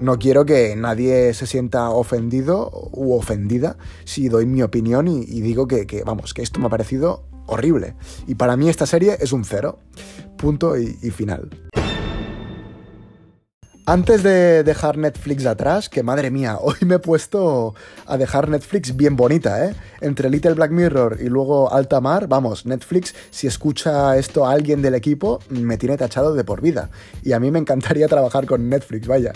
No 0.00 0.18
quiero 0.18 0.46
que 0.46 0.76
nadie 0.76 1.34
se 1.34 1.46
sienta 1.46 1.90
ofendido 1.90 2.70
u 2.92 3.12
ofendida 3.12 3.76
si 4.04 4.28
doy 4.28 4.46
mi 4.46 4.62
opinión 4.62 5.08
y, 5.08 5.40
digo 5.40 5.66
que, 5.66 6.02
vamos, 6.06 6.32
que 6.32 6.42
esto 6.42 6.60
me 6.60 6.66
ha 6.66 6.70
parecido 6.70 7.24
horrible. 7.46 7.94
Y 8.26 8.34
para 8.34 8.56
mí 8.56 8.68
esta 8.68 8.86
serie 8.86 9.16
es 9.20 9.32
un 9.32 9.44
cero. 9.44 9.78
Punto 10.36 10.76
y 10.76 11.10
final. 11.10 11.48
Antes 13.86 14.22
de 14.22 14.64
dejar 14.64 14.96
Netflix 14.96 15.44
atrás, 15.44 15.90
que 15.90 16.02
madre 16.02 16.30
mía, 16.30 16.56
hoy 16.62 16.76
me 16.86 16.94
he 16.94 16.98
puesto 16.98 17.74
a 18.06 18.16
dejar 18.16 18.48
Netflix 18.48 18.96
bien 18.96 19.14
bonita, 19.14 19.66
¿eh? 19.66 19.74
Entre 20.00 20.30
Little 20.30 20.54
Black 20.54 20.70
Mirror 20.70 21.18
y 21.20 21.28
luego 21.28 21.70
Alta 21.70 22.00
Mar, 22.00 22.26
vamos, 22.26 22.64
Netflix, 22.64 23.14
si 23.30 23.46
escucha 23.46 24.16
esto 24.16 24.46
a 24.46 24.52
alguien 24.52 24.80
del 24.80 24.94
equipo, 24.94 25.40
me 25.50 25.76
tiene 25.76 25.98
tachado 25.98 26.34
de 26.34 26.44
por 26.44 26.62
vida. 26.62 26.88
Y 27.22 27.32
a 27.32 27.40
mí 27.40 27.50
me 27.50 27.58
encantaría 27.58 28.08
trabajar 28.08 28.46
con 28.46 28.70
Netflix, 28.70 29.06
vaya. 29.06 29.34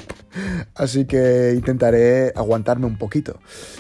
Así 0.75 1.05
que 1.05 1.53
intentaré 1.55 2.33
aguantarme 2.35 2.87
un 2.87 2.97
poquito. 2.97 3.39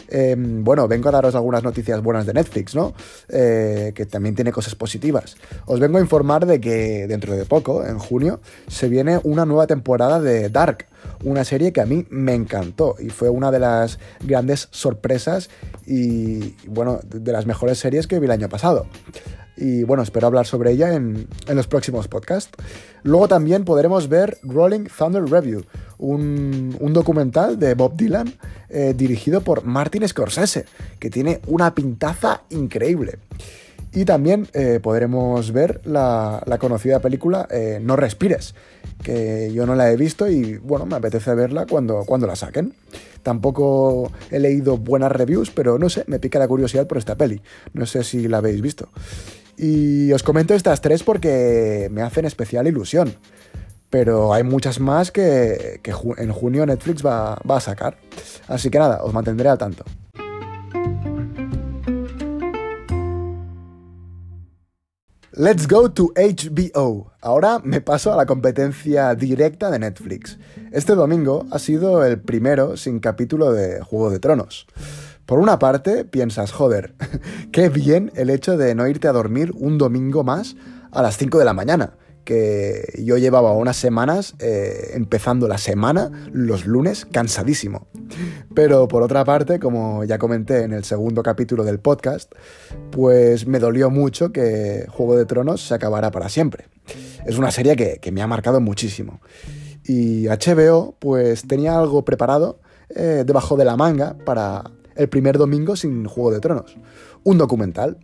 Em, 0.09 0.63
bueno, 0.65 0.87
vengo 0.87 1.09
a 1.09 1.13
daros 1.13 1.35
algunas 1.35 1.63
noticias 1.63 2.03
buenas 2.03 2.27
de 2.27 2.35
Netflix, 2.35 2.75
¿no? 2.75 2.93
Eh, 3.31 3.93
que 3.95 4.05
también 4.05 4.35
tiene 4.35 4.53
cosas 4.53 4.75
positivas. 4.75 5.37
Os 5.65 5.81
vengo 5.81 5.97
a 5.97 6.03
informar 6.03 6.45
de 6.45 6.61
que 6.61 7.07
dentro 7.07 7.35
de 7.35 7.47
poco, 7.47 7.87
en 7.87 7.99
junio, 7.99 8.41
se 8.67 8.91
viene 8.91 9.19
una 9.23 9.47
nueva 9.47 9.67
temporada 9.67 10.21
de 10.21 10.51
Una 11.25 11.45
serie 11.45 11.73
que 11.73 11.81
a 11.81 11.87
mí 11.87 12.07
me 12.11 12.35
encantó 12.35 12.97
y 12.99 13.11
fue 13.11 13.29
una 13.29 13.51
de 13.51 13.59
las 13.59 13.99
grandes 14.21 14.69
sorpresas 14.71 15.51
y, 15.87 16.55
bueno, 16.67 17.01
de 17.05 17.33
las 17.33 17.47
mejores 17.47 17.79
series 17.79 18.07
que 18.07 18.19
vi 18.19 18.27
el 18.27 18.33
año 18.33 18.49
pasado. 18.49 18.87
Y 19.57 19.83
bueno, 19.83 20.05
espero 20.05 20.29
hablar 20.29 20.47
sobre 20.47 20.71
ella 20.71 20.95
en, 20.95 21.27
los 21.49 21.67
próximos 21.67 22.07
podcasts. 22.07 22.51
Luego 23.03 23.27
también 23.27 23.65
podremos 23.65 24.09
ver 24.09 24.39
Rolling 24.43 24.87
Thunder 24.87 25.25
Review, 25.25 25.65
un, 25.99 26.77
documental 26.93 27.59
de 27.59 27.75
Bob 27.75 27.97
Dylan 27.97 28.33
eh, 28.69 28.95
dirigido 28.97 29.41
por 29.41 29.65
Martin 29.65 30.07
Scorsese, 30.07 30.65
que 31.01 31.11
tiene 31.11 31.41
una 31.49 31.75
pintaza 31.75 32.43
increíble. 32.51 33.19
Y 33.93 34.05
también 34.05 34.49
eh, 34.53 34.81
podremos 34.83 35.53
ver 35.53 35.81
la, 35.85 36.43
conocida 36.61 37.01
película 37.01 37.49
eh, 37.51 37.79
No 37.83 37.97
Respires, 37.97 38.55
que 39.03 39.51
yo 39.53 39.67
no 39.67 39.75
la 39.75 39.91
he 39.91 39.97
visto 39.97 40.29
y 40.29 40.59
bueno, 40.59 40.85
me 40.85 40.97
apetece 40.97 41.35
verla 41.35 41.67
cuando, 41.67 42.05
cuando 42.05 42.27
la 42.27 42.37
saquen. 42.37 42.75
Tampoco 43.23 44.13
he 44.31 44.39
leído 44.39 44.77
buenas 44.77 45.13
reviews, 45.13 45.51
pero 45.51 45.79
no 45.79 45.89
sé, 45.89 46.05
me 46.07 46.19
pica 46.19 46.39
la 46.39 46.49
curiosidad 46.49 46.87
por 46.87 46.99
esta 46.99 47.17
peli. 47.17 47.41
No 47.73 47.87
sé 47.87 48.05
si 48.05 48.29
la 48.29 48.39
habéis 48.39 48.61
visto. 48.61 48.89
Y 49.57 50.13
os 50.13 50.23
comento 50.23 50.55
estas 50.55 50.81
tres 50.81 51.03
porque 51.03 51.89
me 51.91 52.03
hacen 52.03 52.25
especial 52.25 52.67
ilusión. 52.67 53.15
Pero 53.91 54.35
hay 54.35 54.45
muchas 54.45 54.81
más 54.81 55.11
que, 55.11 55.81
en 56.19 56.33
junio 56.33 56.67
Netflix 56.67 57.05
va, 57.05 57.39
va 57.49 57.57
a 57.57 57.61
sacar. 57.61 57.97
Así 58.47 58.69
que 58.71 58.79
nada, 58.79 59.03
os 59.03 59.15
mantendré 59.15 59.49
al 59.49 59.57
tanto. 59.57 59.85
Let's 65.39 65.69
go 65.69 65.89
to 65.89 66.13
HBO. 66.17 67.13
Ahora 67.21 67.61
me 67.63 67.81
paso 67.81 68.13
a 68.13 68.17
la 68.17 68.27
competencia 68.27 69.15
directa 69.15 69.71
de 69.71 69.79
Netflix. 69.79 70.37
Este 70.73 70.97
domingo 70.97 71.47
ha 71.53 71.61
sido 71.61 72.05
el 72.05 72.21
primero 72.21 72.77
sin 72.77 72.99
capítulo 72.99 73.53
de 73.53 73.81
Juego 73.81 74.11
de 74.11 74.19
Tronos. 74.19 74.67
Por 75.27 75.39
una 75.39 75.61
parte, 75.61 76.05
piensas, 76.05 76.51
joder, 76.51 76.93
qué 77.53 77.69
bien 77.69 78.11
el 78.17 78.31
hecho 78.31 78.57
de 78.57 78.75
no 78.75 78.89
irte 78.89 79.07
a 79.07 79.13
dormir 79.13 79.53
un 79.55 79.79
domingo 79.79 80.25
más 80.25 80.57
a 80.91 81.03
las 81.03 81.17
5 81.17 81.39
de 81.39 81.45
la 81.45 81.55
mañana 81.55 81.93
que 82.29 82.93
yo 83.03 83.17
llevaba 83.17 83.53
unas 83.53 83.79
semanas 83.79 84.35
eh, 84.39 84.91
empezando 84.93 85.49
la 85.49 85.57
semana 85.57 86.29
los 86.31 86.67
lunes 86.67 87.07
cansadísimo. 87.07 87.87
Pero 88.55 88.87
por 88.87 89.03
otra 89.03 89.25
parte, 89.25 89.59
como 89.59 90.05
ya 90.05 90.19
comenté 90.19 90.65
en 90.65 90.75
el 90.75 90.85
segundo 90.85 91.23
capítulo 91.23 91.65
del 91.65 91.81
podcast, 91.81 92.31
pues 92.91 93.47
me 93.47 93.59
dolió 93.59 93.89
mucho 93.89 94.31
que 94.31 94.85
Juego 94.91 95.17
de 95.17 95.25
Tronos 95.25 95.67
se 95.67 95.73
acabara 95.73 96.11
para 96.11 96.29
siempre. 96.29 96.67
Es 97.25 97.39
una 97.39 97.51
serie 97.51 97.77
que, 97.77 98.13
me 98.13 98.21
ha 98.21 98.27
marcado 98.27 98.61
muchísimo. 98.61 99.23
Y 99.83 100.27
HBO 100.27 100.97
pues 100.99 101.49
tenía 101.49 101.79
algo 101.79 102.05
preparado 102.05 102.61
eh, 102.91 103.25
debajo 103.25 103.57
de 103.57 103.65
la 103.65 103.79
manga 103.79 104.19
para 104.27 104.65
el 104.97 105.09
primer 105.09 105.39
domingo 105.39 105.77
sin 105.77 106.05
Juego 106.05 106.31
de 106.31 106.41
Tronos. 106.41 106.77
Un 107.25 107.39
documental. 107.39 107.97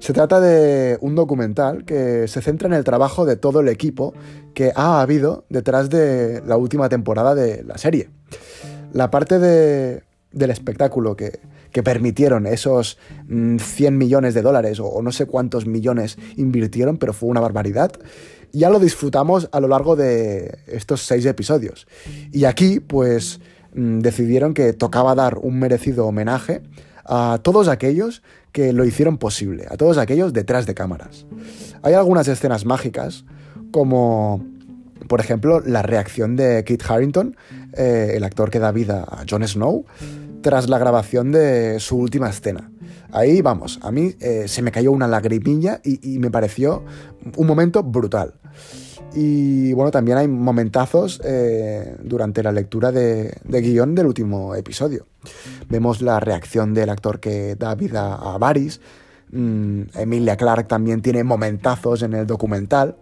Se 0.00 0.14
trata 0.14 0.40
de 0.40 0.96
un 1.02 1.14
documental 1.14 1.84
que 1.84 2.26
se 2.26 2.40
centra 2.40 2.66
en 2.66 2.72
el 2.72 2.84
trabajo 2.84 3.26
de 3.26 3.36
todo 3.36 3.60
el 3.60 3.68
equipo 3.68 4.14
que 4.54 4.72
ha 4.74 5.02
habido 5.02 5.44
detrás 5.50 5.90
de 5.90 6.42
la 6.46 6.56
última 6.56 6.88
temporada 6.88 7.34
de 7.34 7.62
la 7.64 7.76
serie. 7.76 8.08
La 8.94 9.10
parte 9.10 9.38
del 9.38 10.50
espectáculo 10.50 11.16
que, 11.16 11.38
permitieron 11.84 12.46
esos 12.46 12.98
100 13.28 13.58
mm, 13.58 13.96
millones 13.96 14.34
de 14.34 14.42
dólares 14.42 14.80
o 14.80 15.02
no 15.02 15.12
sé 15.12 15.26
cuántos 15.26 15.66
millones 15.66 16.18
invirtieron, 16.36 16.96
pero 16.96 17.12
fue 17.12 17.28
una 17.28 17.40
barbaridad. 17.40 17.92
Ya 18.52 18.70
lo 18.70 18.80
disfrutamos 18.80 19.48
a 19.52 19.60
lo 19.60 19.68
largo 19.68 19.96
de 19.96 20.58
estos 20.66 21.02
seis 21.02 21.26
episodios. 21.26 21.86
Y 22.32 22.46
aquí, 22.46 22.80
pues, 22.80 23.40
mm, 23.74 24.00
decidieron 24.00 24.54
que 24.54 24.72
tocaba 24.72 25.14
dar 25.14 25.38
un 25.38 25.58
merecido 25.58 26.06
homenaje 26.06 26.62
a 27.10 27.40
todos 27.42 27.66
aquellos 27.66 28.22
que 28.52 28.72
lo 28.72 28.84
hicieron 28.84 29.18
posible, 29.18 29.66
a 29.68 29.76
todos 29.76 29.98
aquellos 29.98 30.32
detrás 30.32 30.64
de 30.64 30.74
cámaras. 30.74 31.26
Hay 31.82 31.94
algunas 31.94 32.28
escenas 32.28 32.64
mágicas, 32.64 33.24
como 33.72 34.44
por 35.08 35.20
ejemplo 35.20 35.60
la 35.60 35.82
reacción 35.82 36.36
de 36.36 36.62
Kit 36.64 36.82
Harrington, 36.88 37.36
eh, 37.76 38.12
el 38.14 38.22
actor 38.22 38.50
que 38.50 38.60
da 38.60 38.70
vida 38.70 39.04
a 39.08 39.24
Jon 39.28 39.46
Snow, 39.46 39.84
tras 40.40 40.68
la 40.68 40.78
grabación 40.78 41.32
de 41.32 41.80
su 41.80 41.96
última 41.96 42.30
escena. 42.30 42.70
Ahí 43.12 43.42
vamos, 43.42 43.80
a 43.82 43.90
mí 43.90 44.14
eh, 44.20 44.44
se 44.46 44.62
me 44.62 44.70
cayó 44.70 44.92
una 44.92 45.08
lagrimilla 45.08 45.80
y, 45.82 46.18
me 46.20 46.30
pareció 46.30 46.84
un 47.36 47.46
momento 47.46 47.82
brutal. 47.82 48.34
Y 49.14 49.72
bueno, 49.72 49.90
también 49.90 50.18
hay 50.18 50.28
momentazos 50.28 51.20
eh, 51.24 51.96
durante 52.02 52.42
la 52.42 52.52
lectura 52.52 52.92
de, 52.92 53.34
guion 53.44 53.94
del 53.94 54.06
último 54.06 54.54
episodio. 54.54 55.06
Vemos 55.68 56.00
la 56.00 56.20
reacción 56.20 56.74
del 56.74 56.90
actor 56.90 57.18
que 57.18 57.56
da 57.56 57.74
vida 57.74 58.14
a 58.14 58.38
Varys. 58.38 58.80
Mm, 59.32 59.82
Emilia 59.94 60.36
Clark 60.36 60.68
también 60.68 61.02
tiene 61.02 61.24
momentazos 61.24 62.02
en 62.02 62.14
el 62.14 62.26
documental. 62.26 62.96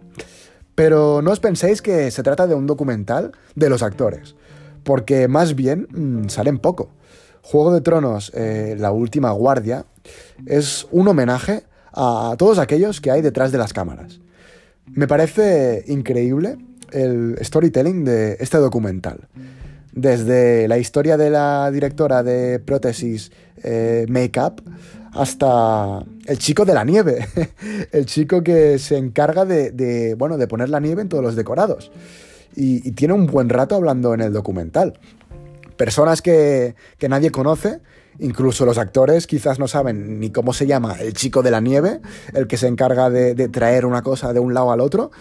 Pero 0.73 1.21
no 1.21 1.31
os 1.31 1.39
penséis 1.39 1.81
que 1.81 2.09
se 2.09 2.23
trata 2.23 2.47
de 2.47 2.55
un 2.55 2.65
documental 2.65 3.33
de 3.55 3.69
los 3.69 3.83
actores, 3.83 4.35
porque 4.83 5.27
más 5.27 5.53
bien 5.53 5.87
mm, 5.91 6.29
salen 6.29 6.57
poco. 6.57 6.89
Juego 7.41 7.73
de 7.73 7.81
Tronos, 7.81 8.31
eh, 8.33 8.75
La 8.79 8.91
Última 8.91 9.31
Guardia, 9.31 9.85
es 10.45 10.87
un 10.91 11.07
homenaje 11.07 11.63
a 11.93 12.35
todos 12.37 12.59
aquellos 12.59 13.01
que 13.01 13.11
hay 13.11 13.21
detrás 13.21 13.51
de 13.51 13.57
las 13.57 13.73
cámaras. 13.73 14.19
Me 14.93 15.07
parece 15.07 15.83
increíble 15.87 16.57
el 16.91 17.37
storytelling 17.41 18.03
de 18.03 18.37
este 18.39 18.57
documental. 18.57 19.27
Desde 19.91 20.67
la 20.67 20.77
historia 20.77 21.17
de 21.17 21.29
la 21.29 21.71
directora 21.71 22.23
de 22.23 22.59
prótesis 22.59 23.31
eh, 23.63 24.05
Makeup 24.09 24.61
hasta 25.13 26.03
el 26.25 26.37
chico 26.37 26.65
de 26.65 26.73
la 26.73 26.83
nieve, 26.83 27.27
el 27.91 28.05
chico 28.05 28.43
que 28.43 28.77
se 28.79 28.97
encarga 28.97 29.45
de, 29.45 30.15
bueno, 30.17 30.37
de 30.37 30.47
poner 30.47 30.69
la 30.69 30.79
nieve 30.79 31.01
en 31.01 31.09
todos 31.09 31.23
los 31.23 31.35
decorados. 31.35 31.91
Y, 32.55 32.91
tiene 32.91 33.13
un 33.13 33.27
buen 33.27 33.49
rato 33.49 33.75
hablando 33.75 34.13
en 34.13 34.21
el 34.21 34.33
documental. 34.33 34.99
Personas 35.77 36.21
que, 36.21 36.75
que 36.97 37.09
nadie 37.09 37.31
conoce 37.31 37.79
Incluso 38.19 38.65
los 38.65 38.77
actores 38.77 39.27
quizás 39.27 39.59
no 39.59 39.67
saben 39.67 40.19
ni 40.19 40.29
cómo 40.29 40.53
se 40.53 40.67
llama 40.67 40.97
el 40.99 41.13
chico 41.13 41.41
de 41.41 41.51
la 41.51 41.61
nieve, 41.61 42.01
el 42.33 42.47
que 42.47 42.57
se 42.57 42.67
encarga 42.67 43.09
de, 43.09 43.47
traer 43.47 43.85
una 43.85 44.01
cosa 44.01 44.33
de 44.33 44.39
un 44.39 44.53
lado 44.53 44.71
al 44.71 44.81
otro, 44.81 45.11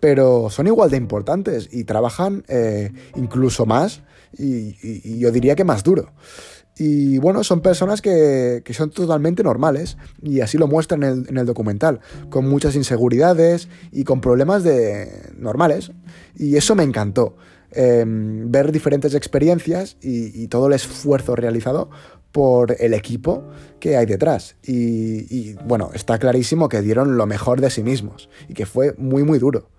pero 0.00 0.48
son 0.50 0.66
igual 0.66 0.90
de 0.90 0.96
importantes 0.96 1.68
y 1.70 1.84
trabajan 1.84 2.44
eh, 2.48 2.92
incluso 3.14 3.66
más 3.66 4.02
y, 4.38 5.18
yo 5.18 5.30
diría 5.30 5.54
que 5.54 5.64
más 5.64 5.82
duro. 5.82 6.12
Y 6.78 7.16
bueno, 7.18 7.42
son 7.42 7.60
personas 7.60 8.02
que, 8.02 8.62
son 8.72 8.90
totalmente 8.90 9.42
normales 9.42 9.96
y 10.22 10.40
así 10.40 10.58
lo 10.58 10.66
muestran 10.66 11.02
en 11.02 11.36
el, 11.36 11.46
documental, 11.46 12.00
con 12.30 12.48
muchas 12.48 12.74
inseguridades 12.74 13.68
y 13.92 14.04
con 14.04 14.20
problemas 14.20 14.62
de 14.62 15.32
normales. 15.36 15.92
Y 16.36 16.56
eso 16.56 16.74
me 16.74 16.82
encantó, 16.82 17.36
em, 17.70 18.50
ver 18.50 18.72
diferentes 18.72 19.14
experiencias 19.14 19.96
y 20.02 20.48
todo 20.48 20.66
el 20.66 20.74
esfuerzo 20.74 21.34
realizado 21.34 21.88
por 22.36 22.76
el 22.80 22.92
equipo 22.92 23.44
que 23.80 23.96
hay 23.96 24.04
detrás. 24.04 24.56
Y, 24.62 25.54
bueno, 25.64 25.88
está 25.94 26.18
clarísimo 26.18 26.68
que 26.68 26.82
dieron 26.82 27.16
lo 27.16 27.24
mejor 27.24 27.62
de 27.62 27.70
sí 27.70 27.82
mismos 27.82 28.28
y 28.46 28.52
que 28.52 28.66
fue 28.66 28.94
muy, 28.98 29.22
muy 29.22 29.38
duro. 29.38 29.70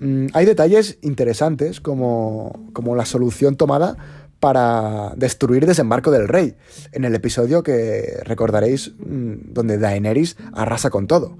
Mm, 0.00 0.28
hay 0.32 0.46
detalles 0.46 0.96
interesantes 1.02 1.82
como, 1.82 2.70
como 2.72 2.96
la 2.96 3.04
solución 3.04 3.56
tomada 3.56 3.98
para 4.40 5.12
destruir 5.18 5.66
Desembarco 5.66 6.10
del 6.10 6.28
Rey, 6.28 6.56
en 6.92 7.04
el 7.04 7.14
episodio 7.14 7.62
que 7.62 8.20
recordaréis 8.24 8.94
mm, 8.98 9.52
donde 9.52 9.76
Daenerys 9.76 10.38
arrasa 10.54 10.88
con 10.88 11.06
todo. 11.06 11.36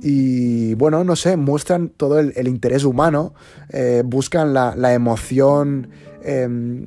Y 0.00 0.74
bueno, 0.74 1.02
no 1.02 1.16
sé, 1.16 1.36
muestran 1.36 1.88
todo 1.88 2.20
el, 2.20 2.46
interés 2.46 2.84
humano, 2.84 3.34
eh, 3.70 4.04
buscan 4.06 4.54
la, 4.54 4.94
emoción 4.94 5.88
em, 6.22 6.86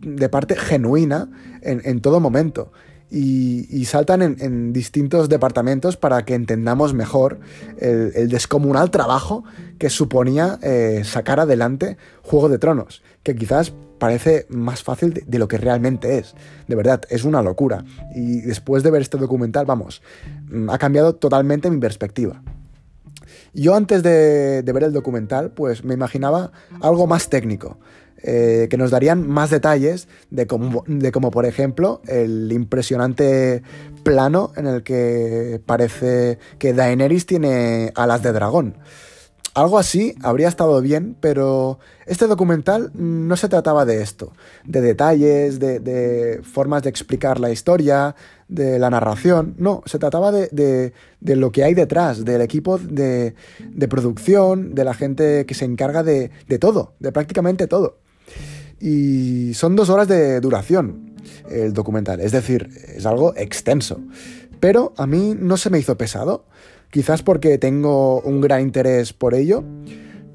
de 0.00 0.28
parte 0.28 0.56
genuina 0.56 1.28
en, 1.62 2.00
todo 2.00 2.20
momento. 2.20 2.72
Y, 3.10 3.84
saltan 3.84 4.22
en, 4.22 4.72
distintos 4.72 5.28
departamentos 5.28 5.96
para 5.96 6.24
que 6.24 6.34
entendamos 6.34 6.94
mejor 6.94 7.40
el, 7.78 8.28
descomunal 8.28 8.90
trabajo 8.90 9.44
que 9.78 9.90
suponía 9.90 10.58
eh, 10.62 11.02
sacar 11.04 11.40
adelante 11.40 11.96
Juego 12.22 12.48
de 12.48 12.58
Tronos, 12.58 13.02
que 13.22 13.36
quizás 13.36 13.72
parece 13.98 14.46
más 14.48 14.82
fácil 14.82 15.22
de, 15.26 15.38
lo 15.38 15.48
que 15.48 15.58
realmente 15.58 16.18
es. 16.18 16.34
De 16.68 16.76
verdad, 16.76 17.02
es 17.08 17.24
una 17.24 17.42
locura. 17.42 17.84
Y 18.14 18.40
después 18.42 18.82
de 18.82 18.90
ver 18.90 19.02
este 19.02 19.18
documental, 19.18 19.66
vamos, 19.66 20.02
mm, 20.50 20.70
ha 20.70 20.78
cambiado 20.78 21.14
totalmente 21.14 21.70
mi 21.70 21.78
perspectiva. 21.78 22.42
Yo 23.54 23.74
antes 23.74 24.02
de, 24.02 24.62
ver 24.62 24.84
el 24.84 24.92
documental, 24.92 25.50
pues 25.50 25.82
me 25.82 25.94
imaginaba 25.94 26.52
algo 26.82 27.06
más 27.06 27.30
técnico. 27.30 27.78
Eh, 28.22 28.66
que 28.70 28.78
nos 28.78 28.90
darían 28.90 29.28
más 29.28 29.50
detalles 29.50 30.08
de 30.30 30.46
cómo, 30.46 30.84
de 30.86 31.12
cómo, 31.12 31.30
por 31.30 31.44
ejemplo, 31.44 32.00
el 32.06 32.50
impresionante 32.50 33.62
plano 34.02 34.52
en 34.56 34.66
el 34.66 34.82
que 34.82 35.60
parece 35.66 36.38
que 36.58 36.72
Daenerys 36.72 37.26
tiene 37.26 37.92
alas 37.94 38.22
de 38.22 38.32
dragón. 38.32 38.76
Algo 39.56 39.78
así 39.78 40.14
habría 40.22 40.48
estado 40.48 40.82
bien, 40.82 41.16
pero 41.18 41.78
este 42.04 42.26
documental 42.26 42.90
no 42.92 43.38
se 43.38 43.48
trataba 43.48 43.86
de 43.86 44.02
esto, 44.02 44.34
de 44.66 44.82
detalles, 44.82 45.58
de, 45.58 46.42
formas 46.42 46.82
de 46.82 46.90
explicar 46.90 47.40
la 47.40 47.50
historia, 47.50 48.14
de 48.48 48.78
la 48.78 48.90
narración, 48.90 49.54
no, 49.56 49.82
se 49.86 49.98
trataba 49.98 50.30
de, 50.30 50.92
lo 51.22 51.52
que 51.52 51.64
hay 51.64 51.72
detrás, 51.72 52.26
del 52.26 52.42
equipo 52.42 52.76
de, 52.76 53.34
producción, 53.88 54.74
de 54.74 54.84
la 54.84 54.92
gente 54.92 55.46
que 55.46 55.54
se 55.54 55.64
encarga 55.64 56.02
de, 56.02 56.30
todo, 56.60 56.92
de 56.98 57.10
prácticamente 57.10 57.66
todo. 57.66 57.96
Y 58.80 59.54
son 59.54 59.76
dos 59.76 59.88
horas 59.88 60.08
de 60.08 60.40
duración 60.40 61.14
el 61.50 61.72
documental, 61.72 62.20
es 62.20 62.32
decir, 62.32 62.68
es 62.94 63.06
algo 63.06 63.34
extenso, 63.36 64.00
pero 64.60 64.92
a 64.96 65.06
mí 65.06 65.34
no 65.38 65.56
se 65.56 65.70
me 65.70 65.78
hizo 65.78 65.96
pesado. 65.96 66.44
Quizás 66.90 67.22
porque 67.22 67.58
tengo 67.58 68.20
un 68.20 68.40
gran 68.40 68.62
interés 68.62 69.12
por 69.12 69.34
ello, 69.34 69.64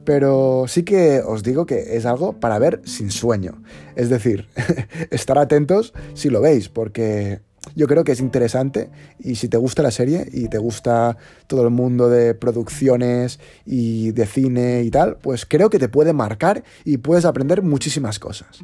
pero 0.03 0.65
sí 0.67 0.83
que 0.83 1.21
os 1.25 1.43
digo 1.43 1.65
que 1.65 1.95
es 1.95 2.05
algo 2.05 2.39
para 2.39 2.59
ver 2.59 2.81
sin 2.83 3.09
sueño. 3.09 3.63
Es 3.95 4.09
decir, 4.09 4.47
estar 5.11 5.37
atentos 5.37 5.93
si 6.13 6.29
lo 6.29 6.41
veis, 6.41 6.69
porque 6.69 7.39
yo 7.75 7.87
creo 7.87 8.03
que 8.03 8.11
es 8.11 8.19
interesante 8.19 8.89
y 9.19 9.35
si 9.35 9.47
te 9.47 9.57
gusta 9.57 9.83
la 9.83 9.91
serie 9.91 10.27
y 10.31 10.47
te 10.47 10.57
gusta 10.57 11.17
todo 11.47 11.63
el 11.63 11.69
mundo 11.69 12.09
de 12.09 12.33
producciones 12.33 13.39
y 13.65 14.11
de 14.11 14.25
cine 14.25 14.81
y 14.83 14.89
tal, 14.89 15.17
pues 15.17 15.45
creo 15.45 15.69
que 15.69 15.77
te 15.77 15.87
puede 15.87 16.11
marcar 16.13 16.63
y 16.83 16.97
puedes 16.97 17.25
aprender 17.25 17.61
muchísimas 17.61 18.19
cosas. 18.19 18.59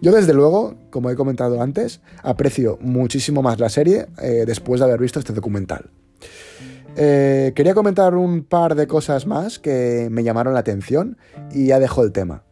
Yo 0.00 0.12
desde 0.12 0.32
luego, 0.32 0.74
como 0.90 1.10
he 1.10 1.14
comentado 1.14 1.60
antes, 1.62 2.00
aprecio 2.22 2.78
muchísimo 2.80 3.42
más 3.42 3.60
la 3.60 3.68
serie 3.68 4.06
eh, 4.20 4.44
después 4.46 4.80
de 4.80 4.86
haber 4.86 5.00
visto 5.00 5.18
este 5.18 5.32
documental. 5.32 5.90
Eh, 6.96 7.52
quería 7.54 7.74
comentar 7.74 8.14
un 8.14 8.44
par 8.44 8.74
de 8.74 8.86
cosas 8.86 9.26
más 9.26 9.58
que 9.58 10.08
me 10.10 10.24
llamaron 10.24 10.54
la 10.54 10.60
atención 10.60 11.18
y 11.52 11.66
ya 11.66 11.78
dejo 11.78 12.02
el 12.02 12.12
tema. 12.12 12.44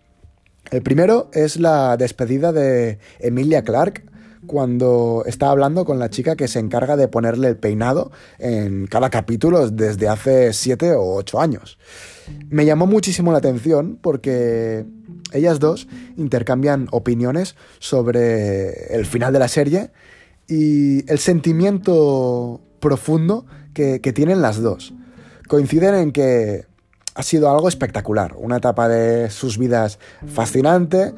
El 0.71 0.83
primero 0.83 1.31
es 1.33 1.59
la 1.59 1.97
despedida 1.97 2.53
de 2.53 2.99
Emilia 3.19 3.65
Clark 3.65 4.10
cuando 4.47 5.25
está 5.27 5.51
hablando 5.51 5.85
con 5.85 5.99
la 5.99 6.11
chica 6.11 6.37
que 6.37 6.49
se 6.49 6.59
encarga 6.59 6.97
de 6.97 7.09
ponerle 7.09 7.49
el 7.49 7.57
peinado 7.57 8.11
en 8.39 8.87
cada 8.87 9.11
capítulo 9.11 9.71
desde 9.71 10.09
hace 10.09 10.53
7 10.53 10.95
o 10.95 11.15
8 11.15 11.41
años. 11.41 11.79
Me 12.49 12.65
llamó 12.65 12.87
muchísimo 12.87 13.33
la 13.33 13.39
atención 13.39 13.99
porque 14.01 14.87
ellas 15.33 15.61
dos 15.61 15.89
intercambian 16.17 16.89
opiniones 16.91 17.57
sobre 17.79 18.95
el 18.95 19.07
final 19.07 19.33
de 19.33 19.39
la 19.39 19.49
serie 19.49 19.91
y 20.49 21.11
el 21.11 21.19
sentimiento 21.19 22.61
profundo 22.81 23.47
que, 23.75 23.99
tienen 24.13 24.43
las 24.43 24.61
dos. 24.61 24.93
Coinciden 25.49 25.95
en 25.95 26.13
que 26.13 26.67
ha 27.15 27.23
sido 27.23 27.51
algo 27.51 27.69
espectacular, 27.69 28.35
una 28.37 28.57
etapa 28.57 28.89
de 28.89 29.31
sus 29.31 29.59
vidas 29.59 29.99
fascinante, 30.27 31.15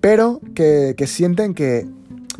pero 0.00 0.40
que, 0.54 0.94
sienten 1.06 1.54
que, 1.54 1.86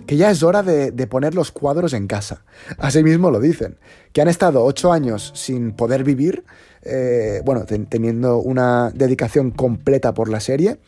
ya 0.07 0.31
es 0.31 0.43
hora 0.43 0.63
de, 0.63 1.07
poner 1.07 1.35
los 1.35 1.51
cuadros 1.51 1.93
en 1.93 2.07
casa. 2.07 2.45
Asimismo 2.79 3.31
lo 3.31 3.41
dicen, 3.41 3.77
que 4.13 4.21
han 4.21 4.29
estado 4.29 4.65
ocho 4.65 4.93
años 4.93 5.33
sin 5.35 5.73
poder 5.73 6.05
vivir, 6.05 6.45
eh, 6.83 7.43
bueno, 7.45 7.65
teniendo 7.65 8.39
una 8.39 8.91
dedicación 8.91 9.51
completa 9.51 10.15
por 10.15 10.29
la 10.29 10.41
serie, 10.41 10.79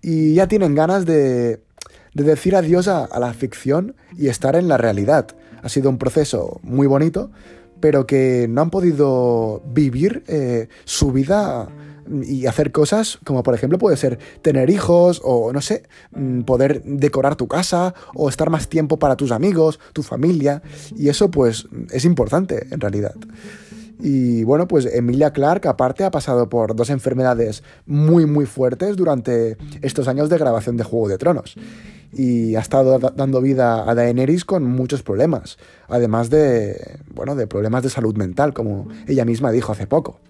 y 0.00 0.34
ya 0.34 0.48
tienen 0.48 0.74
ganas 0.74 1.06
de, 1.06 1.60
decir 2.14 2.56
adiós 2.56 2.88
a, 2.88 3.08
la 3.18 3.32
ficción 3.32 3.94
y 4.16 4.28
estar 4.28 4.56
en 4.56 4.68
la 4.68 4.76
realidad. 4.76 5.28
Ha 5.62 5.68
sido 5.68 5.90
un 5.90 5.98
proceso 5.98 6.60
muy 6.62 6.86
bonito, 6.86 7.30
pero 7.80 8.06
que 8.06 8.46
no 8.48 8.62
han 8.62 8.70
podido 8.70 9.62
vivir 9.66 10.24
eh, 10.26 10.68
su 10.84 11.12
vida 11.12 11.68
y 12.22 12.46
hacer 12.46 12.72
cosas 12.72 13.18
como 13.24 13.42
por 13.42 13.54
ejemplo 13.54 13.78
puede 13.78 13.96
ser 13.96 14.18
tener 14.42 14.70
hijos 14.70 15.20
o 15.24 15.52
no 15.52 15.60
sé, 15.60 15.84
mm, 16.12 16.42
poder 16.42 16.82
decorar 16.84 17.36
tu 17.36 17.48
casa 17.48 17.94
o 18.14 18.28
estar 18.28 18.50
más 18.50 18.68
tiempo 18.68 18.98
para 18.98 19.16
tus 19.16 19.32
amigos, 19.32 19.80
tu 19.92 20.02
familia 20.02 20.62
y 20.96 21.08
eso 21.08 21.30
pues 21.30 21.66
es 21.90 22.04
importante 22.04 22.66
en 22.70 22.80
realidad. 22.80 23.14
Y 24.04 24.42
bueno, 24.42 24.66
pues 24.66 24.86
Emilia 24.86 25.32
Clark 25.32 25.66
aparte 25.68 26.02
ha 26.02 26.10
pasado 26.10 26.48
por 26.48 26.74
dos 26.74 26.90
enfermedades 26.90 27.62
muy 27.86 28.26
muy 28.26 28.46
fuertes 28.46 28.96
durante 28.96 29.56
estos 29.80 30.08
años 30.08 30.28
de 30.28 30.38
grabación 30.38 30.76
de 30.76 30.84
Juego 30.84 31.08
de 31.08 31.18
Tronos 31.18 31.56
y 32.12 32.56
ha 32.56 32.60
estado 32.60 32.98
dando 32.98 33.40
vida 33.40 33.88
a 33.88 33.94
Daenerys 33.94 34.44
con 34.44 34.64
muchos 34.64 35.02
problemas, 35.02 35.56
además 35.88 36.28
de, 36.30 36.98
bueno, 37.14 37.34
de 37.34 37.46
problemas 37.46 37.82
de 37.82 37.90
salud 37.90 38.16
mental, 38.16 38.52
como 38.52 38.88
ella 39.06 39.24
misma 39.24 39.50
dijo 39.50 39.72
hace 39.72 39.86
poco. 39.86 40.20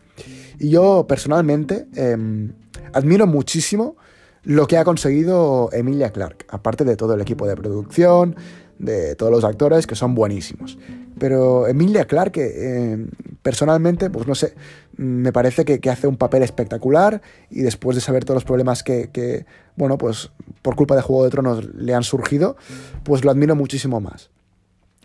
Y 0.63 0.71
yo 0.71 1.07
personalmente 1.09 1.89
em, 1.97 2.53
admiro 2.93 3.27
muchísimo 3.27 3.97
lo 4.45 4.69
que 4.69 4.79
ha 4.79 4.85
conseguido 4.85 5.69
Emilia 5.73 6.13
Clark, 6.13 6.47
aparte 6.49 6.85
de 6.85 6.95
todo 6.95 7.15
el 7.15 7.21
equipo 7.21 7.49
de 7.49 7.57
producción, 7.57 8.37
de 8.79 9.17
todos 9.17 9.33
los 9.33 9.43
actores 9.43 9.89
que 9.89 9.97
son 9.97 10.15
buenísimos. 10.15 10.79
Pero 11.19 11.67
Emilia 11.67 12.05
Clarke, 12.05 12.43
eh, 12.43 13.07
personalmente, 13.43 14.09
pues 14.09 14.29
no 14.29 14.37
sé, 14.37 14.55
me 14.97 15.33
parece 15.33 15.65
que, 15.65 15.91
hace 15.91 16.07
un 16.07 16.17
papel 16.17 16.45
espectacular 16.45 17.23
y 17.51 17.63
después 17.63 17.97
de 17.97 18.01
saber 18.01 18.25
todos 18.25 18.37
los 18.37 18.45
problemas 18.45 18.85
que, 18.85 19.45
bueno, 19.75 19.99
pues 19.99 20.31
por 20.63 20.77
culpa 20.77 20.95
de 20.95 21.03
Juego 21.03 21.25
de 21.25 21.31
Tronos 21.31 21.75
le 21.75 21.93
han 21.93 22.05
surgido, 22.05 22.57
pues 23.03 23.25
lo 23.25 23.33
admiro 23.33 23.57
muchísimo 23.57 24.01
más. 24.01 24.31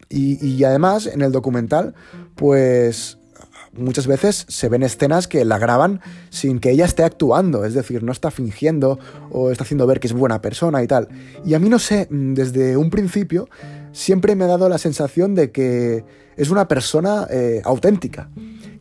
Y, 0.08 0.46
y 0.46 0.64
además, 0.64 1.08
en 1.08 1.24
el 1.24 1.32
documental, 1.32 1.96
pues 2.36 3.18
muchas 3.78 4.08
veces 4.08 4.46
se 4.48 4.70
ven 4.70 4.84
escenas 4.84 5.28
que 5.28 5.46
la 5.46 5.58
graban 5.58 6.02
sin 6.30 6.60
que 6.60 6.72
ella 6.72 6.86
esté 6.86 7.04
actuando, 7.04 7.66
es 7.66 7.74
decir, 7.74 8.04
no 8.04 8.12
está 8.12 8.32
fingiendo 8.32 9.00
o 9.32 9.52
está 9.52 9.64
haciendo 9.64 9.88
ver 9.88 10.00
que 10.00 10.08
es 10.08 10.14
buena 10.14 10.42
persona 10.42 10.84
y 10.84 10.88
tal. 10.88 11.08
Y 11.46 11.54
a 11.54 11.60
mí 11.60 11.70
no 11.70 11.80
sé, 11.80 12.08
mm, 12.10 12.34
desde 12.34 12.78
un 12.78 12.90
principio 12.90 13.50
siempre 13.92 14.36
me 14.36 14.46
ha 14.46 14.48
dado 14.48 14.70
la 14.70 14.78
sensación 14.78 15.36
de 15.36 15.52
que 15.52 16.04
es 16.38 16.50
una 16.50 16.68
persona 16.68 17.28
eh, 17.30 17.62
auténtica. 17.66 18.30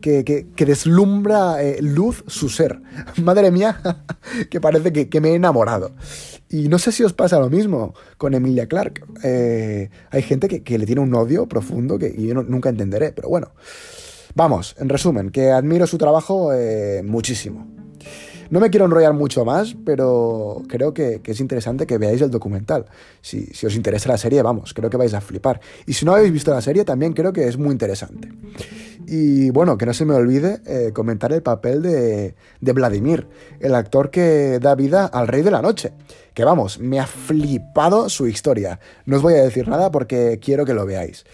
Que, 0.01 0.47
deslumbra 0.57 1.61
eh, 1.65 1.83
luz 1.83 2.23
su 2.29 2.49
ser. 2.49 2.81
Madre 3.17 3.51
mía, 3.51 4.05
que 4.51 4.61
parece 4.61 4.93
que, 4.93 5.21
me 5.21 5.31
he 5.31 5.35
enamorado. 5.35 5.97
Y 6.49 6.69
no 6.69 6.79
sé 6.79 6.93
si 6.93 7.03
os 7.03 7.13
pasa 7.13 7.41
lo 7.41 7.51
mismo 7.51 7.93
con 8.17 8.35
Emilia 8.35 8.69
Clark. 8.69 9.05
Eh, 9.25 9.91
hay 10.11 10.23
gente 10.23 10.63
que, 10.63 10.79
le 10.79 10.87
tiene 10.87 11.01
un 11.01 11.13
odio 11.13 11.49
profundo 11.49 11.99
que 11.99 12.15
yo 12.23 12.35
nunca 12.35 12.69
entenderé, 12.69 13.11
pero 13.11 13.29
bueno. 13.29 13.51
Vamos, 14.37 14.77
en 14.79 14.91
resumen, 14.91 15.31
que 15.31 15.51
admiro 15.51 15.87
su 15.87 15.97
trabajo 15.97 16.53
muchísimo. 17.03 17.67
No 18.51 18.61
me 18.61 18.71
quiero 18.71 18.87
enrollar 18.87 19.13
mucho 19.13 19.45
más, 19.45 19.77
pero 19.85 20.63
creo 20.69 20.95
que, 20.95 21.21
es 21.25 21.41
interesante 21.41 21.87
que 21.87 21.99
veáis 21.99 22.23
el 22.23 22.31
documental. 22.31 22.87
Si, 23.21 23.51
os 23.67 23.75
interesa 23.75 24.09
la 24.09 24.19
serie, 24.19 24.43
vamos, 24.43 24.73
creo 24.73 24.91
que 24.91 24.97
vais 24.97 25.15
a 25.15 25.21
flipar. 25.21 25.61
Y 25.87 25.95
si 25.95 26.05
no 26.05 26.15
habéis 26.15 26.33
visto 26.33 26.53
la 26.53 26.61
serie, 26.61 26.85
también 26.85 27.13
creo 27.13 27.33
que 27.33 27.49
es 27.49 27.57
muy 27.57 27.73
interesante. 27.73 28.29
Y 29.07 29.51
bueno, 29.51 29.79
que 29.79 29.87
no 29.87 29.95
se 29.95 30.05
me 30.05 30.15
olvide 30.15 30.61
eh, 30.67 30.93
comentar 30.93 31.33
el 31.33 31.43
papel 31.43 31.83
de, 31.83 32.35
Vladimir, 32.61 33.27
el 33.61 33.75
actor 33.75 34.11
que 34.11 34.59
da 34.61 34.75
vida 34.75 35.07
al 35.07 35.29
Rey 35.29 35.43
de 35.43 35.51
la 35.51 35.63
Noche. 35.63 35.93
Que 36.35 36.45
vamos, 36.45 36.79
me 36.79 37.01
ha 37.01 37.07
flipado 37.07 38.09
su 38.09 38.27
historia. 38.27 38.79
No 39.07 39.17
os 39.17 39.23
voy 39.23 39.35
a 39.35 39.43
decir 39.43 39.69
nada 39.69 39.91
porque 39.91 40.39
quiero 40.43 40.65
que 40.65 40.75
lo 40.75 40.85
veáis. 40.87 41.25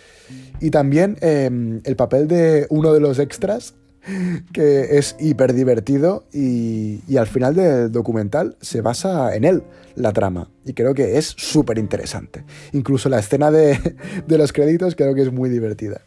Y 0.61 0.71
también 0.71 1.17
em, 1.21 1.81
el 1.85 1.97
papel 1.97 2.29
de 2.29 2.67
uno 2.71 2.93
de 2.93 3.01
los 3.01 3.19
extras, 3.19 3.75
que 4.53 4.99
es 4.99 5.17
hiper 5.19 5.53
divertido 5.53 6.25
y, 6.33 7.01
al 7.17 7.27
final 7.27 7.55
del 7.55 7.93
documental 7.93 8.57
se 8.61 8.81
basa 8.81 9.35
en 9.37 9.45
él 9.45 9.63
la 9.95 10.13
trama 10.13 10.51
y 10.65 10.73
creo 10.73 10.95
que 10.95 11.19
es 11.19 11.35
súper 11.37 11.79
interesante. 11.79 12.45
Incluso 12.73 13.09
la 13.09 13.19
escena 13.19 13.51
de, 13.51 13.79
los 14.27 14.53
créditos 14.53 14.95
creo 14.95 15.15
que 15.15 15.23
es 15.23 15.33
muy 15.33 15.51
divertida. 15.51 16.01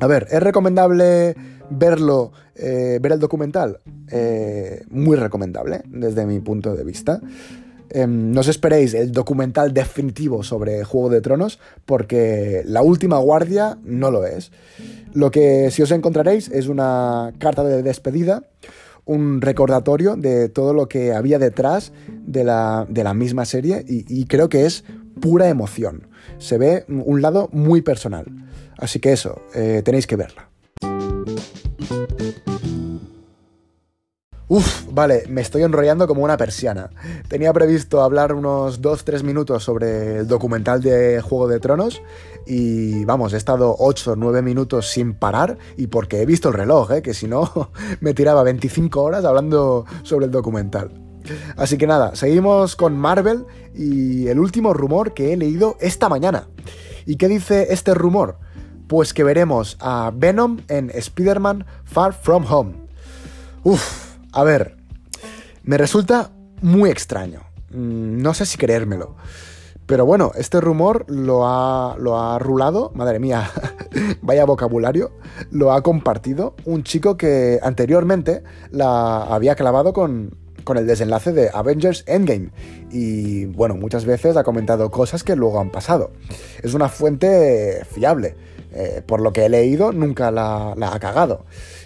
A 0.00 0.06
ver, 0.06 0.26
¿es 0.30 0.42
recomendable 0.42 1.36
verlo, 1.70 2.32
eh, 2.56 2.98
ver 3.00 3.12
el 3.12 3.20
documental? 3.20 3.78
Eh, 4.10 4.82
muy 4.90 5.16
recomendable 5.16 5.82
desde 5.86 6.26
mi 6.26 6.40
punto 6.40 6.74
de 6.74 6.84
vista. 6.84 7.20
Em, 7.94 8.32
no 8.34 8.40
os 8.42 8.48
esperéis 8.50 8.92
el 8.92 9.12
documental 9.12 9.72
definitivo 9.72 10.42
sobre 10.42 10.82
Juego 10.82 11.10
de 11.10 11.20
Tronos, 11.20 11.60
porque 11.86 12.62
La 12.66 12.82
Última 12.82 13.18
Guardia 13.18 13.78
no 13.84 14.10
lo 14.10 14.26
es. 14.26 14.50
Lo 15.12 15.30
que 15.30 15.70
sí 15.70 15.80
os 15.80 15.92
encontraréis 15.92 16.50
es 16.50 16.66
una 16.66 17.32
carta 17.38 17.62
de 17.62 17.84
despedida, 17.84 18.42
un 19.04 19.40
recordatorio 19.40 20.16
de 20.16 20.48
todo 20.48 20.74
lo 20.74 20.88
que 20.88 21.12
había 21.12 21.38
detrás 21.38 21.92
de 22.26 22.42
la, 22.42 23.14
misma 23.14 23.44
serie 23.44 23.84
y, 23.86 24.24
creo 24.26 24.48
que 24.48 24.66
es 24.66 24.82
pura 25.20 25.48
emoción. 25.48 26.08
Se 26.38 26.58
ve 26.58 26.84
un 26.88 27.22
lado 27.22 27.48
muy 27.52 27.80
personal. 27.80 28.26
Así 28.76 28.98
que 28.98 29.12
eso, 29.12 29.40
eh, 29.54 29.82
tenéis 29.84 30.08
que 30.08 30.16
verla. 30.16 30.53
Uf, 34.54 34.84
vale, 34.92 35.24
me 35.28 35.40
estoy 35.40 35.64
enrollando 35.64 36.06
como 36.06 36.22
una 36.22 36.36
persiana. 36.36 36.90
Tenía 37.26 37.52
previsto 37.52 38.02
hablar 38.02 38.32
unos 38.32 38.80
2-3 38.80 39.24
minutos 39.24 39.64
sobre 39.64 40.18
el 40.18 40.28
documental 40.28 40.80
de 40.80 41.20
Juego 41.20 41.48
de 41.48 41.58
Tronos 41.58 42.00
y 42.46 43.04
vamos, 43.04 43.32
he 43.32 43.36
estado 43.36 43.76
8-9 43.76 44.42
minutos 44.42 44.86
sin 44.86 45.14
parar 45.14 45.58
y 45.76 45.88
porque 45.88 46.22
he 46.22 46.24
visto 46.24 46.50
el 46.50 46.54
reloj, 46.54 46.92
¿eh? 46.92 47.02
que 47.02 47.14
si 47.14 47.26
no 47.26 47.50
me 48.00 48.14
tiraba 48.14 48.44
25 48.44 49.02
horas 49.02 49.24
hablando 49.24 49.86
sobre 50.04 50.26
el 50.26 50.30
documental. 50.30 50.92
Así 51.56 51.76
que 51.76 51.88
nada, 51.88 52.14
seguimos 52.14 52.76
con 52.76 52.96
Marvel 52.96 53.46
y 53.74 54.28
el 54.28 54.38
último 54.38 54.72
rumor 54.72 55.14
que 55.14 55.32
he 55.32 55.36
leído 55.36 55.76
esta 55.80 56.08
mañana. 56.08 56.46
¿Y 57.06 57.16
qué 57.16 57.26
dice 57.26 57.72
este 57.72 57.92
rumor? 57.92 58.38
Pues 58.86 59.14
que 59.14 59.24
veremos 59.24 59.76
a 59.80 60.12
Venom 60.14 60.60
en 60.68 60.90
Spider-Man 60.90 61.66
Far 61.82 62.12
From 62.12 62.44
Home. 62.48 62.74
Uf, 63.64 64.13
a 64.34 64.42
ver, 64.42 64.76
me 65.62 65.78
resulta 65.78 66.32
muy 66.60 66.90
extraño. 66.90 67.40
Mm, 67.70 68.20
no 68.20 68.34
sé 68.34 68.46
si 68.46 68.58
creérmelo. 68.58 69.14
Pero 69.86 70.06
bueno, 70.06 70.32
este 70.34 70.60
rumor 70.60 71.04
lo 71.08 71.46
ha, 71.46 71.96
lo 71.98 72.18
ha 72.18 72.38
rulado, 72.38 72.90
madre 72.94 73.18
mía, 73.18 73.50
vaya 74.22 74.44
vocabulario, 74.44 75.12
lo 75.50 75.72
ha 75.72 75.82
compartido 75.82 76.54
un 76.64 76.84
chico 76.84 77.16
que 77.16 77.60
anteriormente 77.62 78.42
la 78.70 79.22
había 79.22 79.54
clavado 79.56 79.92
con, 79.92 80.38
con 80.64 80.78
el 80.78 80.86
desenlace 80.86 81.32
de 81.32 81.50
Avengers 81.52 82.02
Endgame. 82.06 82.50
Y 82.90 83.44
bueno, 83.44 83.76
muchas 83.76 84.04
veces 84.04 84.36
ha 84.36 84.42
comentado 84.42 84.90
cosas 84.90 85.22
que 85.22 85.36
luego 85.36 85.60
han 85.60 85.70
pasado. 85.70 86.12
Es 86.62 86.74
una 86.74 86.88
fuente 86.88 87.84
fiable. 87.90 88.34
Eh, 88.72 89.02
por 89.06 89.20
lo 89.20 89.32
que 89.32 89.44
he 89.44 89.48
leído, 89.48 89.92
nunca 89.92 90.32
la, 90.32 90.74
la 90.76 90.92
ha 90.92 90.98
cagado. 90.98 91.44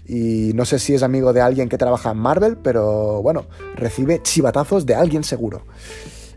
Y 0.09 0.53
no 0.55 0.65
sé 0.65 0.79
si 0.79 0.95
es 0.95 1.03
amigo 1.03 1.35
de 1.35 1.43
alguien 1.43 1.69
que 1.69 1.77
trabaja 1.77 2.13
en 2.13 2.17
Marvel, 2.17 2.57
pero 2.57 3.23
bueno, 3.23 3.47
recibe 3.77 4.23
chivatazos 4.23 4.87
de 4.87 4.95
alguien 4.95 5.23
seguro. 5.23 5.67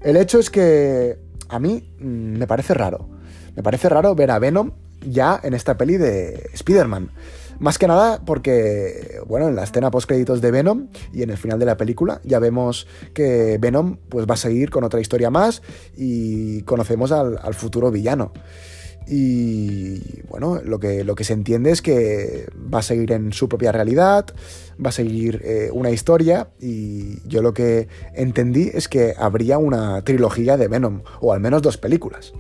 El 0.02 0.18
hecho 0.18 0.40
es 0.40 0.50
que 0.50 1.18
a 1.48 1.60
mí 1.60 1.84
mm, 2.00 2.38
me 2.38 2.48
parece 2.48 2.74
raro. 2.74 3.08
Me 3.56 3.64
parece 3.64 3.88
raro 3.90 4.14
ver 4.14 4.32
a 4.32 4.40
Venom 4.40 4.72
ya 5.06 5.40
en 5.42 5.54
esta 5.54 5.78
peli 5.78 5.98
de 5.98 6.50
Spider-Man. 6.54 7.12
Más 7.60 7.78
que 7.78 7.88
nada 7.88 8.22
porque, 8.26 9.20
bueno, 9.28 9.48
en 9.48 9.56
la 9.56 9.64
escena 9.64 9.92
post-créditos 9.92 10.42
de 10.42 10.50
Venom 10.50 10.88
y 11.14 11.22
en 11.22 11.30
el 11.30 11.38
final 11.38 11.60
de 11.60 11.66
la 11.66 11.78
película 11.78 12.20
ya 12.24 12.40
vemos 12.40 12.88
que 13.14 13.58
Venom 13.60 13.98
pues, 14.10 14.26
va 14.28 14.34
a 14.34 14.38
seguir 14.38 14.72
con 14.72 14.84
otra 14.84 15.00
historia 15.00 15.30
más 15.30 15.62
y 15.96 16.64
conocemos 16.64 17.12
al, 17.12 17.40
al 17.42 17.54
futuro 17.54 17.92
villano. 17.92 18.34
Y 19.08 20.22
bueno, 20.30 20.62
lo 20.64 20.80
que, 20.80 21.04
lo 21.04 21.16
que 21.16 21.24
se 21.24 21.34
entiende 21.34 21.72
es 21.72 21.82
que 21.82 22.48
va 22.74 22.80
a 22.80 22.84
seguir 22.84 23.12
en 23.12 23.34
su 23.34 23.50
propia 23.50 23.72
realidad, 23.72 24.28
va 24.84 24.90
a 24.90 24.94
seguir 24.94 25.42
eh, 25.44 25.70
una 25.74 25.90
historia 25.92 26.50
y 26.60 27.28
yo 27.28 27.42
lo 27.42 27.54
que 27.54 27.88
entendí 28.14 28.70
es 28.74 28.88
que 28.88 29.14
habría 29.18 29.58
una 29.58 30.04
trilogía 30.04 30.56
de 30.58 30.68
Venom, 30.68 31.02
o 31.20 31.34
al 31.34 31.40
menos 31.40 31.62
dos 31.62 31.78
películas. 31.78 32.34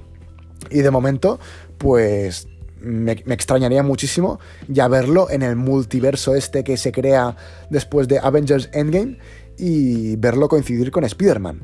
Y 0.69 0.81
de 0.81 0.91
momento, 0.91 1.39
pues 1.77 2.47
me, 2.79 3.21
me, 3.25 3.33
extrañaría 3.33 3.83
muchísimo 3.83 4.39
ya 4.67 4.87
verlo 4.87 5.29
en 5.29 5.41
el 5.41 5.55
multiverso 5.55 6.35
este 6.35 6.63
que 6.63 6.77
se 6.77 6.91
crea 6.91 7.35
después 7.69 8.07
de 8.07 8.19
Avengers 8.19 8.69
Endgame 8.71 9.17
y 9.57 10.15
verlo 10.15 10.47
coincidir 10.47 10.91
con 10.91 11.03
Spider-Man. 11.03 11.63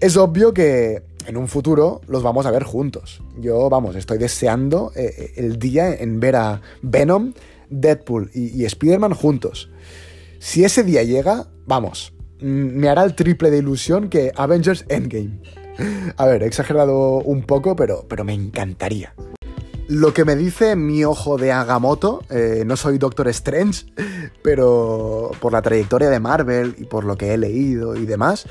Es 0.00 0.16
obvio 0.16 0.52
que 0.52 1.02
en 1.26 1.36
un 1.36 1.48
futuro 1.48 2.00
los 2.06 2.22
vamos 2.22 2.46
a 2.46 2.50
ver 2.50 2.62
juntos. 2.62 3.22
Yo, 3.38 3.68
vamos, 3.68 3.96
estoy 3.96 4.18
deseando 4.18 4.92
eh, 4.94 5.12
eh, 5.16 5.32
el 5.36 5.58
día 5.58 5.94
en 5.94 6.20
ver 6.20 6.36
a 6.36 6.60
Venom, 6.82 7.32
Deadpool 7.68 8.30
y, 8.32 8.64
Spider-Man 8.64 9.14
juntos. 9.14 9.70
Si 10.38 10.64
ese 10.64 10.84
día 10.84 11.02
llega, 11.02 11.48
vamos, 11.66 12.12
mm, 12.40 12.44
me 12.44 12.88
hará 12.88 13.04
el 13.04 13.14
triple 13.14 13.50
de 13.50 13.58
ilusión 13.58 14.08
que 14.08 14.32
Avengers 14.36 14.84
Endgame. 14.88 15.40
A 16.16 16.26
ver, 16.26 16.42
he 16.42 16.46
exagerado 16.46 17.18
un 17.18 17.42
poco, 17.42 17.76
pero, 17.76 18.06
pero 18.08 18.24
me 18.24 18.32
encantaría. 18.32 19.14
Lo 19.88 20.12
que 20.12 20.24
me 20.24 20.34
dice 20.34 20.74
mi 20.74 21.04
ojo 21.04 21.36
de 21.36 21.52
Agamotto, 21.52 22.24
eh, 22.28 22.64
no 22.66 22.76
soy 22.76 22.98
Doctor 22.98 23.28
Strange, 23.28 23.86
pero 24.42 25.30
por 25.40 25.52
la 25.52 25.62
trayectoria 25.62 26.10
de 26.10 26.18
Marvel 26.18 26.74
y 26.76 26.84
por 26.84 27.04
lo 27.04 27.16
que 27.16 27.32
he 27.32 27.38
leído 27.38 27.94
y 27.94 28.04
demás, 28.04 28.46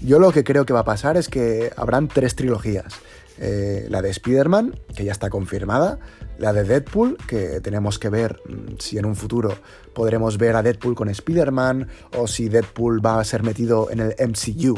yo 0.00 0.18
lo 0.18 0.32
que 0.32 0.44
creo 0.44 0.66
que 0.66 0.72
va 0.72 0.80
a 0.80 0.84
pasar 0.84 1.16
es 1.16 1.28
que 1.28 1.72
habrán 1.76 2.08
tres 2.08 2.34
trilogías. 2.34 2.94
Eh, 3.40 3.86
la 3.88 4.02
de 4.02 4.10
Spider-Man, 4.10 4.80
que 4.96 5.04
ya 5.04 5.12
está 5.12 5.30
confirmada, 5.30 6.00
la 6.38 6.52
de 6.52 6.64
Deadpool, 6.64 7.16
que 7.28 7.60
tenemos 7.60 8.00
que 8.00 8.08
ver 8.08 8.40
mm, 8.44 8.78
si 8.80 8.98
en 8.98 9.06
un 9.06 9.14
futuro 9.14 9.54
podremos 9.94 10.38
ver 10.38 10.56
a 10.56 10.62
Deadpool 10.62 10.96
con 10.96 11.08
Spider-Man 11.08 11.86
o 12.16 12.26
si 12.26 12.48
Deadpool 12.48 13.04
va 13.04 13.20
a 13.20 13.24
ser 13.24 13.44
metido 13.44 13.90
en 13.92 14.00
el 14.00 14.14
MCU 14.18 14.76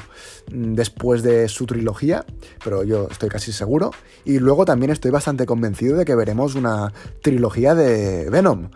mm, 0.53 0.75
después 0.75 1.23
de 1.23 1.49
su 1.49 1.65
trilogía, 1.65 2.27
pero 2.63 2.85
yo 2.85 3.09
estoy 3.11 3.31
casi 3.31 3.51
seguro. 3.51 3.93
Y 4.27 4.39
luego 4.41 4.67
también 4.67 4.91
estoy 4.91 5.11
bastante 5.11 5.47
convencido 5.47 5.97
de 5.97 6.05
que 6.05 6.15
veremos 6.15 6.55
una 6.55 6.93
trilogía 7.23 7.75
de 7.75 8.29
Venom. 8.29 8.69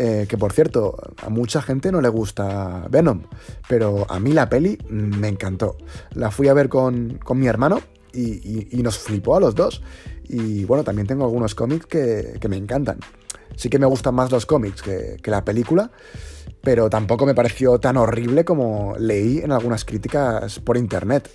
Eh, 0.00 0.26
que 0.28 0.38
por 0.38 0.52
cierto, 0.52 0.96
a 1.20 1.28
mucha 1.28 1.60
gente 1.60 1.90
no 1.90 2.00
le 2.00 2.08
gusta 2.08 2.86
Venom, 2.88 3.22
pero 3.68 4.06
a 4.08 4.20
mí 4.20 4.30
la 4.30 4.48
peli 4.48 4.78
me 4.88 5.26
encantó. 5.26 5.76
La 6.14 6.30
fui 6.30 6.46
a 6.46 6.54
ver 6.54 6.68
con, 6.68 7.18
mi 7.34 7.48
hermano 7.48 7.80
y, 8.12 8.68
nos 8.80 8.96
flipó 8.96 9.34
a 9.34 9.40
los 9.40 9.56
dos. 9.56 9.82
Y 10.28 10.64
bueno, 10.66 10.84
también 10.84 11.08
tengo 11.08 11.24
algunos 11.24 11.56
cómics 11.56 11.86
que, 11.86 12.38
me 12.48 12.56
encantan. 12.56 13.00
Sí 13.56 13.68
que 13.68 13.80
me 13.80 13.86
gustan 13.86 14.14
más 14.14 14.30
los 14.30 14.46
cómics 14.46 14.82
que, 14.82 15.18
la 15.24 15.44
película, 15.44 15.90
pero 16.62 16.88
tampoco 16.88 17.26
me 17.26 17.34
pareció 17.34 17.80
tan 17.80 17.96
horrible 17.96 18.44
como 18.44 18.94
leí 19.00 19.38
en 19.38 19.50
algunas 19.50 19.84
críticas 19.84 20.60
por 20.60 20.76
internet. 20.76 21.28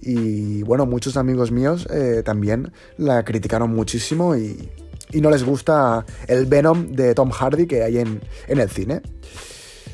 Y 0.00 0.62
bueno, 0.62 0.86
muchos 0.86 1.18
amigos 1.18 1.52
míos 1.52 1.86
eh, 1.90 2.22
también 2.24 2.72
la 2.96 3.22
criticaron 3.22 3.70
muchísimo 3.74 4.34
y, 4.34 4.70
y 5.12 5.20
no 5.20 5.30
les 5.30 5.44
gusta 5.44 6.04
el 6.26 6.46
Venom 6.46 6.88
de 6.92 7.14
Tom 7.14 7.30
Hardy 7.30 7.66
que 7.66 7.82
hay 7.82 7.98
en, 7.98 8.20
el 8.48 8.70
cine. 8.70 9.02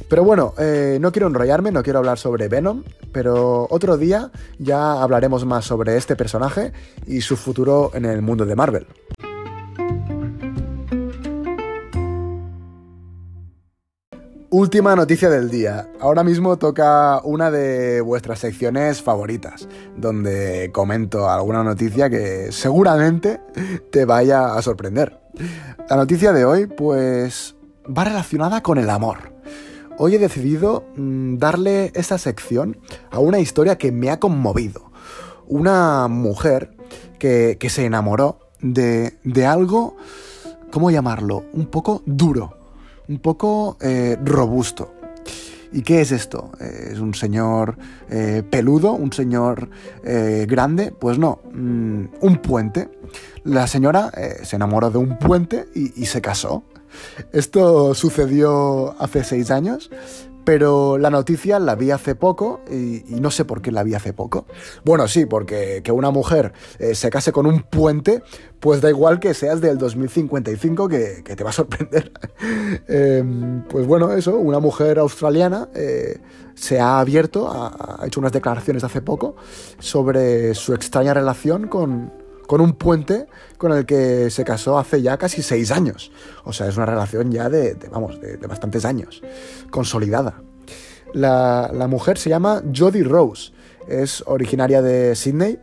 Pero 0.09 0.25
bueno, 0.25 0.55
eh, 0.59 0.99
no 1.01 1.13
quiero 1.13 1.27
enrollarme, 1.27 1.71
no 1.71 1.83
quiero 1.83 1.99
hablar 1.99 2.19
sobre 2.19 2.49
Venom, 2.49 2.83
pero 3.13 3.67
otro 3.71 3.99
día 3.99 4.31
ya 4.59 5.03
hablaremos 5.03 5.45
más 5.45 5.67
sobre 5.67 5.97
este 5.97 6.17
personaje 6.17 6.73
y 7.07 7.21
su 7.21 7.37
futuro 7.37 7.91
en 7.95 8.07
el 8.07 8.23
mundo 8.23 8.47
de 8.47 8.57
Marvel. 8.57 8.87
Última 14.51 14.97
noticia 14.97 15.29
del 15.29 15.51
día. 15.51 15.91
Ahora 16.01 16.25
mismo 16.25 16.57
toca 16.57 17.21
una 17.23 17.51
de 17.51 18.01
vuestras 18.01 18.39
secciones 18.39 19.03
favoritas, 19.03 19.69
donde 19.95 20.71
comento 20.73 21.29
alguna 21.29 21.63
noticia 21.63 22.09
que 22.09 22.51
seguramente 22.51 23.43
te 23.91 24.07
vaya 24.07 24.55
a 24.55 24.63
sorprender. 24.63 25.21
La 25.91 25.97
noticia 25.97 26.33
de 26.33 26.47
hoy, 26.47 26.67
pues, 26.67 27.57
va 27.87 28.05
relacionada 28.05 28.63
con 28.63 28.79
el 28.79 28.89
amor. 28.89 29.35
hoy 29.99 30.15
he 30.15 30.19
decidido 30.19 30.87
mm, 30.97 31.37
darle 31.37 31.93
esta 31.95 32.17
sección 32.17 32.79
a 33.11 33.19
una 33.19 33.41
historia 33.41 33.77
que 33.77 33.93
me 33.93 34.11
ha 34.11 34.19
conmovido. 34.19 34.91
Una 35.47 36.09
mujer 36.09 36.75
que, 37.19 37.59
se 37.69 37.85
enamoró 37.85 38.39
de, 38.61 39.13
algo, 39.47 39.97
¿cómo 40.71 40.91
llamarlo? 40.91 41.45
Un 41.53 41.67
poco 41.67 42.03
duro, 42.07 42.58
un 43.09 43.18
poco 43.18 43.77
eh, 43.81 44.16
robusto. 44.23 44.94
¿Y 45.71 45.83
qué 45.83 46.01
es 46.01 46.12
esto? 46.12 46.53
¿Es 46.61 46.99
un 46.99 47.12
señor 47.12 47.77
eh, 48.09 48.42
peludo? 48.49 48.92
¿Un 48.92 49.12
señor 49.12 49.68
eh, 50.03 50.47
grande? 50.49 50.92
Pues 50.92 51.18
no, 51.18 51.40
mm, 51.53 52.05
un 52.21 52.37
puente. 52.42 52.88
La 53.44 53.66
señora 53.66 54.11
se 54.42 54.57
enamoró 54.57 54.90
de 54.90 54.99
un 54.99 55.18
puente 55.18 55.66
y 55.75 56.07
se 56.07 56.21
casó. 56.21 56.64
Esto 57.33 57.94
sucedió 57.94 58.94
hace 59.01 59.25
seis 59.25 59.51
años, 59.51 59.90
pero 60.49 60.97
la 60.97 61.11
noticia 61.11 61.59
la 61.59 61.75
vi 61.75 61.91
hace 61.91 62.15
poco 62.15 62.63
y, 62.71 63.03
no 63.21 63.31
sé 63.31 63.45
por 63.45 63.61
qué 63.61 63.71
la 63.71 63.83
vi 63.83 63.93
hace 63.93 64.15
poco. 64.15 64.47
Bueno, 64.83 65.07
sí, 65.07 65.27
porque 65.27 65.83
que 65.85 65.93
una 65.93 66.11
mujer 66.11 66.55
eh, 66.79 66.95
se 66.95 67.11
case 67.11 67.33
con 67.33 67.45
un 67.45 67.65
puente, 67.65 68.23
pues 68.59 68.81
da 68.81 68.89
igual 68.89 69.21
que 69.21 69.35
seas 69.35 69.61
del 69.61 69.77
2055, 69.77 70.89
que, 70.89 71.23
te 71.23 71.45
va 71.45 71.51
a 71.51 71.53
sorprender. 71.53 72.13
Em, 72.89 73.63
pues 73.65 73.87
bueno, 73.87 74.15
eso, 74.15 74.37
una 74.37 74.59
mujer 74.59 74.99
australiana 74.99 75.69
eh, 75.75 76.19
se 76.55 76.81
ha 76.81 76.99
abierto, 76.99 77.51
ha 77.51 78.07
hecho 78.07 78.19
unas 78.19 78.33
declaraciones 78.33 78.83
hace 78.85 79.03
poco 79.03 79.37
sobre 79.79 80.55
su 80.55 80.73
extraña 80.73 81.13
relación 81.13 81.69
con, 81.69 82.11
con 82.49 82.63
un 82.63 82.73
puente 82.73 83.27
con 83.59 83.73
el 83.73 83.85
que 83.85 84.31
se 84.31 84.43
casó 84.43 84.79
hace 84.79 85.03
ya 85.03 85.19
casi 85.19 85.43
seis 85.43 85.71
años. 85.71 86.11
O 86.45 86.53
sea, 86.53 86.67
es 86.67 86.77
una 86.77 86.87
relación 86.87 87.31
ya 87.31 87.49
de, 87.49 87.77
vamos, 87.93 88.21
de, 88.21 88.39
bastantes 88.39 88.85
años, 88.85 89.23
consolidada. 89.71 90.43
La, 91.13 91.87
mujer 91.89 92.19
se 92.19 92.31
llama 92.31 92.63
Jodie 92.75 93.05
Rose, 93.05 93.53
es 93.87 94.25
originaria 94.27 94.83
de 94.83 95.15
Sydney 95.15 95.59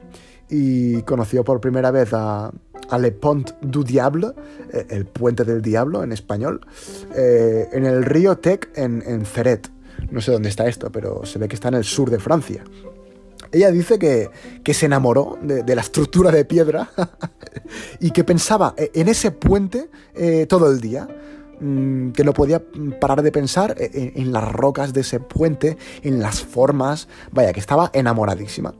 y 0.48 1.02
conoció 1.02 1.44
por 1.44 1.60
primera 1.60 1.90
vez 1.90 2.10
a, 2.14 2.52
Le 3.00 3.12
Pont 3.12 3.52
du 3.62 3.84
Diable, 3.84 4.28
eh, 4.72 4.86
el 4.90 5.06
puente 5.06 5.44
del 5.44 5.64
diablo 5.64 6.04
en 6.04 6.12
español, 6.12 6.62
eh, 7.16 7.68
en 7.72 7.86
el 7.86 8.06
río 8.06 8.38
Tec 8.38 8.70
en, 8.76 9.04
en. 9.08 9.24
No 10.12 10.22
sé 10.22 10.32
dónde 10.32 10.50
está 10.50 10.68
esto, 10.68 10.92
pero 10.92 11.26
se 11.26 11.40
ve 11.40 11.48
que 11.48 11.56
está 11.56 11.70
en 11.70 11.76
el 11.76 11.84
sur 11.84 12.12
de 12.12 12.20
Francia. 12.20 12.64
Ella 13.56 13.72
dice 13.72 13.98
que, 13.98 14.74
se 14.74 14.86
enamoró 14.86 15.38
de, 15.42 15.76
la 15.76 15.82
estructura 15.82 16.30
de 16.30 16.44
piedra 16.44 16.90
y 18.02 18.12
que 18.12 18.26
pensaba 18.26 18.74
e, 18.76 18.92
en 18.96 19.08
ese 19.08 19.32
puente 19.32 19.90
eh, 20.14 20.46
todo 20.46 20.70
el 20.70 20.82
día 20.82 21.08
mm, 21.62 22.12
que 22.12 22.26
no 22.26 22.34
podía 22.34 22.62
parar 23.00 23.22
de 23.22 23.32
pensar 23.32 23.78
e, 23.80 23.86
e, 23.86 24.22
en, 24.22 24.34
las 24.34 24.52
rocas 24.52 24.92
de 24.92 25.02
ese 25.02 25.22
puente, 25.22 25.78
en 26.02 26.20
las 26.20 26.42
formas, 26.42 27.08
vaya, 27.32 27.54
que 27.54 27.62
estaba 27.62 27.92
enamoradísima. 27.94 28.74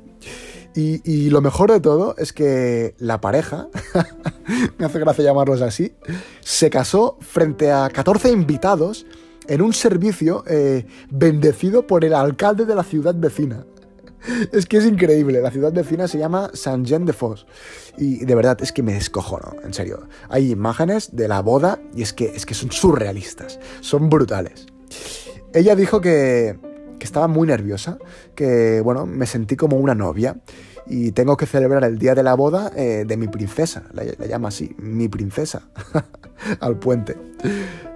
Y, 0.76 1.30
lo 1.30 1.40
mejor 1.40 1.72
de 1.72 1.80
todo 1.80 2.16
es 2.18 2.34
que 2.34 2.96
la 2.98 3.22
pareja, 3.22 3.70
me 4.78 4.86
hace 4.86 5.00
gracia 5.00 5.24
llamarlos 5.24 5.62
así, 5.62 5.94
se 6.42 6.70
casó 6.70 7.18
frente 7.22 7.72
a 7.72 7.88
14 7.88 8.30
invitados 8.30 9.06
en 9.48 9.62
un 9.62 9.72
servicio 9.72 10.44
eh, 10.48 10.86
bendecido 11.10 11.88
por 11.88 12.04
el 12.04 12.14
alcalde 12.14 12.66
de 12.66 12.76
la 12.76 12.84
ciudad 12.84 13.16
vecina 13.16 13.64
es 14.52 14.66
que 14.66 14.78
es 14.78 14.86
increíble. 14.86 15.42
La 15.42 15.52
ciudad 15.52 15.72
vecina 15.72 16.08
se 16.08 16.18
llama 16.18 16.50
Saint-Jean-de-Fosse. 16.54 17.46
Y 17.98 18.26
de 18.26 18.36
verdad 18.36 18.58
es 18.62 18.72
que 18.72 18.84
me 18.84 18.94
descojono, 18.94 19.56
en 19.64 19.74
serio. 19.74 20.08
Hay 20.30 20.52
imágenes 20.52 21.16
de 21.16 21.28
la 21.28 21.42
boda 21.42 21.80
y 21.96 22.02
es 22.02 22.14
que, 22.14 22.26
es 22.26 22.46
que 22.46 22.54
son 22.54 22.72
surrealistas, 22.72 23.60
son 23.82 24.10
brutales. 24.10 24.66
Ella 25.54 25.76
dijo 25.76 26.02
que, 26.02 26.58
que 27.00 27.06
estaba 27.06 27.28
muy 27.28 27.48
nerviosa, 27.48 27.98
que 28.36 28.82
bueno, 28.82 29.06
me 29.06 29.26
sentí 29.26 29.56
como 29.56 29.78
una 29.78 29.96
novia 29.96 30.38
y 30.88 31.12
tengo 31.12 31.38
que 31.38 31.46
celebrar 31.46 31.84
el 31.84 31.98
día 31.98 32.16
de 32.16 32.24
la 32.24 32.36
boda 32.36 32.72
eh, 32.76 33.06
de 33.08 33.18
mi 33.18 33.28
princesa, 33.28 33.84
la, 33.94 34.04
llama 34.28 34.50
así, 34.50 34.76
mi 34.78 35.08
princesa, 35.08 35.64
al 36.60 36.78
puente. 36.78 37.18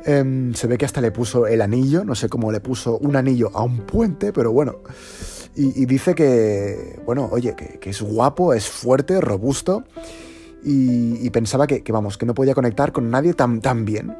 Em, 0.06 0.54
se 0.54 0.68
ve 0.68 0.78
que 0.78 0.86
hasta 0.86 1.02
le 1.02 1.12
puso 1.12 1.48
el 1.48 1.62
anillo, 1.62 2.04
no 2.04 2.16
sé 2.16 2.30
cómo 2.30 2.52
le 2.52 2.62
puso 2.62 2.98
un 2.98 3.16
anillo 3.16 3.52
a 3.54 3.64
un 3.64 3.80
puente, 3.80 4.34
pero 4.34 4.52
bueno. 4.52 4.78
Y, 5.56 5.86
dice 5.88 6.16
que, 6.16 7.02
bueno, 7.06 7.28
oye, 7.32 7.56
que, 7.56 7.90
es 7.90 8.02
guapo, 8.02 8.54
es 8.54 8.70
fuerte, 8.70 9.20
robusto. 9.20 9.84
Y, 10.64 11.30
pensaba 11.32 11.68
que, 11.68 11.84
vamos, 11.92 12.18
que 12.18 12.26
no 12.26 12.34
podía 12.34 12.54
conectar 12.54 12.92
con 12.92 13.10
nadie 13.10 13.34
tan, 13.34 13.60
tan 13.60 13.84
bien. 13.84 14.16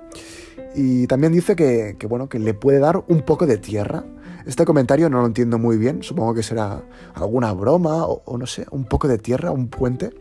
Y 0.76 1.08
también 1.08 1.34
dice 1.34 1.56
que, 1.56 1.96
bueno, 2.08 2.30
que 2.30 2.40
le 2.40 2.54
puede 2.54 2.80
dar 2.80 3.04
un 3.08 3.22
poco 3.22 3.46
de 3.46 3.58
tierra. 3.58 4.04
Este 4.46 4.66
comentario 4.66 5.10
no 5.10 5.22
lo 5.22 5.28
entiendo 5.28 5.60
muy 5.60 5.78
bien, 5.78 6.02
supongo 6.04 6.34
que 6.34 6.44
será 6.44 6.82
alguna 7.14 7.52
broma 7.54 8.06
o, 8.06 8.38
no 8.38 8.46
sé, 8.46 8.66
un 8.72 8.86
poco 8.86 9.08
de 9.08 9.18
tierra, 9.18 9.52
un 9.52 9.68
puente, 9.68 10.12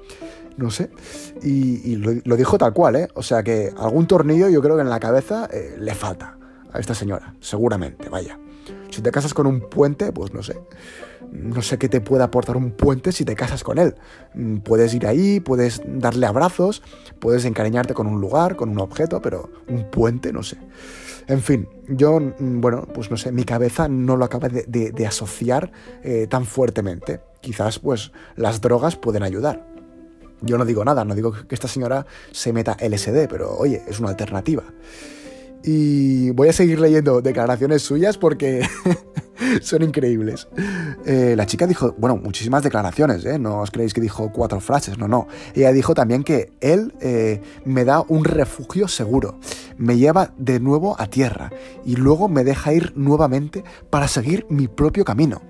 no 0.56 0.70
sé. 0.70 0.90
Y, 1.42 1.96
lo, 1.96 2.36
dijo 2.36 2.58
tal 2.58 2.72
cual, 2.72 2.96
¿eh? 2.96 3.08
O 3.14 3.22
sea 3.22 3.42
que 3.42 3.72
algún 3.76 4.06
tornillo 4.06 4.48
yo 4.48 4.60
creo 4.60 4.76
que 4.76 4.82
en 4.82 4.90
la 4.90 5.00
cabeza 5.00 5.48
eh, 5.52 5.76
le 5.78 5.94
falta 5.94 6.36
a 6.72 6.78
esta 6.78 6.94
señora, 6.94 7.34
seguramente, 7.40 8.08
vaya. 8.08 8.38
Si 8.98 9.02
te 9.02 9.12
casas 9.12 9.32
con 9.32 9.46
un 9.46 9.60
puente, 9.60 10.10
pues 10.10 10.34
no 10.34 10.42
sé. 10.42 10.58
No 11.30 11.62
sé 11.62 11.78
qué 11.78 11.88
te 11.88 12.00
puede 12.00 12.24
aportar 12.24 12.56
un 12.56 12.72
puente 12.72 13.12
si 13.12 13.24
te 13.24 13.36
casas 13.36 13.62
con 13.62 13.78
él. 13.78 13.94
Mm, 14.34 14.56
puedes 14.56 14.92
ir 14.92 15.06
ahí, 15.06 15.38
puedes 15.38 15.80
darle 15.86 16.26
abrazos, 16.26 16.82
puedes 17.20 17.44
encariñarte 17.44 17.94
con 17.94 18.08
un 18.08 18.20
lugar, 18.20 18.56
con 18.56 18.70
un 18.70 18.80
objeto, 18.80 19.22
pero 19.22 19.50
un 19.68 19.88
puente, 19.88 20.32
no 20.32 20.42
sé. 20.42 20.56
En 21.28 21.40
fin, 21.42 21.68
yo, 21.86 22.18
mm, 22.18 22.60
bueno, 22.60 22.88
pues 22.92 23.08
no 23.08 23.16
sé, 23.16 23.30
mi 23.30 23.44
cabeza 23.44 23.86
no 23.86 24.16
lo 24.16 24.24
acaba 24.24 24.48
de, 24.48 25.06
asociar 25.06 25.70
eh, 26.02 26.26
tan 26.28 26.44
fuertemente. 26.44 27.20
Quizás, 27.40 27.78
pues, 27.78 28.10
las 28.34 28.60
drogas 28.60 28.96
pueden 28.96 29.22
ayudar. 29.22 29.64
Yo 30.40 30.58
no 30.58 30.64
digo 30.64 30.84
nada, 30.84 31.04
no 31.04 31.14
digo 31.14 31.30
que 31.46 31.54
esta 31.54 31.68
señora 31.68 32.04
se 32.32 32.52
meta 32.52 32.76
LSD, 32.80 33.28
pero 33.28 33.56
oye, 33.56 33.80
es 33.86 34.00
una 34.00 34.08
alternativa. 34.08 34.64
Y 35.62 36.30
voy 36.30 36.48
a 36.48 36.52
seguir 36.52 36.80
leyendo 36.80 37.20
declaraciones 37.20 37.82
suyas 37.82 38.16
porque 38.16 38.66
son 39.60 39.82
increíbles. 39.82 40.48
Eh, 41.04 41.34
la 41.36 41.46
chica 41.46 41.66
dijo, 41.66 41.94
bueno, 41.98 42.16
muchísimas 42.16 42.62
declaraciones, 42.62 43.24
¿eh? 43.24 43.38
No 43.38 43.60
os 43.60 43.70
creéis 43.70 43.92
que 43.92 44.00
dijo 44.00 44.30
cuatro 44.32 44.60
frases, 44.60 44.98
no, 44.98 45.08
no. 45.08 45.26
Ella 45.54 45.72
dijo 45.72 45.94
también 45.94 46.24
que 46.24 46.52
él 46.60 46.94
eh, 47.00 47.40
me 47.64 47.84
da 47.84 48.02
un 48.06 48.24
refugio 48.24 48.88
seguro, 48.88 49.38
me 49.76 49.96
lleva 49.96 50.32
de 50.36 50.60
nuevo 50.60 50.96
a 50.98 51.06
tierra 51.06 51.50
y 51.84 51.96
luego 51.96 52.28
me 52.28 52.44
deja 52.44 52.72
ir 52.72 52.92
nuevamente 52.96 53.64
para 53.90 54.08
seguir 54.08 54.46
mi 54.48 54.68
propio 54.68 55.04
camino. 55.04 55.42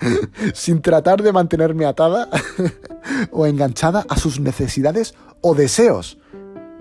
sin 0.54 0.82
tratar 0.82 1.22
de 1.22 1.32
mantenerme 1.32 1.86
atada 1.86 2.28
o 3.30 3.46
enganchada 3.46 4.04
a 4.08 4.16
sus 4.16 4.40
necesidades 4.40 5.14
o 5.40 5.54
deseos. 5.54 6.18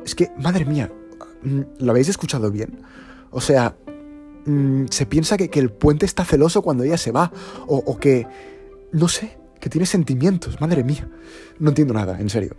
Es 0.03 0.15
que, 0.15 0.31
madre 0.37 0.65
mía, 0.65 0.91
¿Lo 1.79 1.91
habéis 1.91 2.09
escuchado 2.09 2.51
bien? 2.51 2.79
O 3.31 3.41
sea, 3.41 3.75
mm, 4.45 4.85
se 4.89 5.05
piensa 5.05 5.37
que, 5.37 5.49
el 5.59 5.71
puente 5.71 6.05
está 6.05 6.25
celoso 6.25 6.61
cuando 6.61 6.83
ella 6.83 6.97
se 6.97 7.11
va, 7.11 7.31
o, 7.67 7.97
que, 7.97 8.27
no 8.91 9.07
sé, 9.07 9.37
que 9.59 9.69
tiene 9.69 9.85
sentimientos, 9.85 10.59
madre 10.61 10.83
mía. 10.83 11.09
No 11.59 11.69
entiendo 11.69 11.93
nada, 11.93 12.19
en 12.19 12.29
serio. 12.29 12.55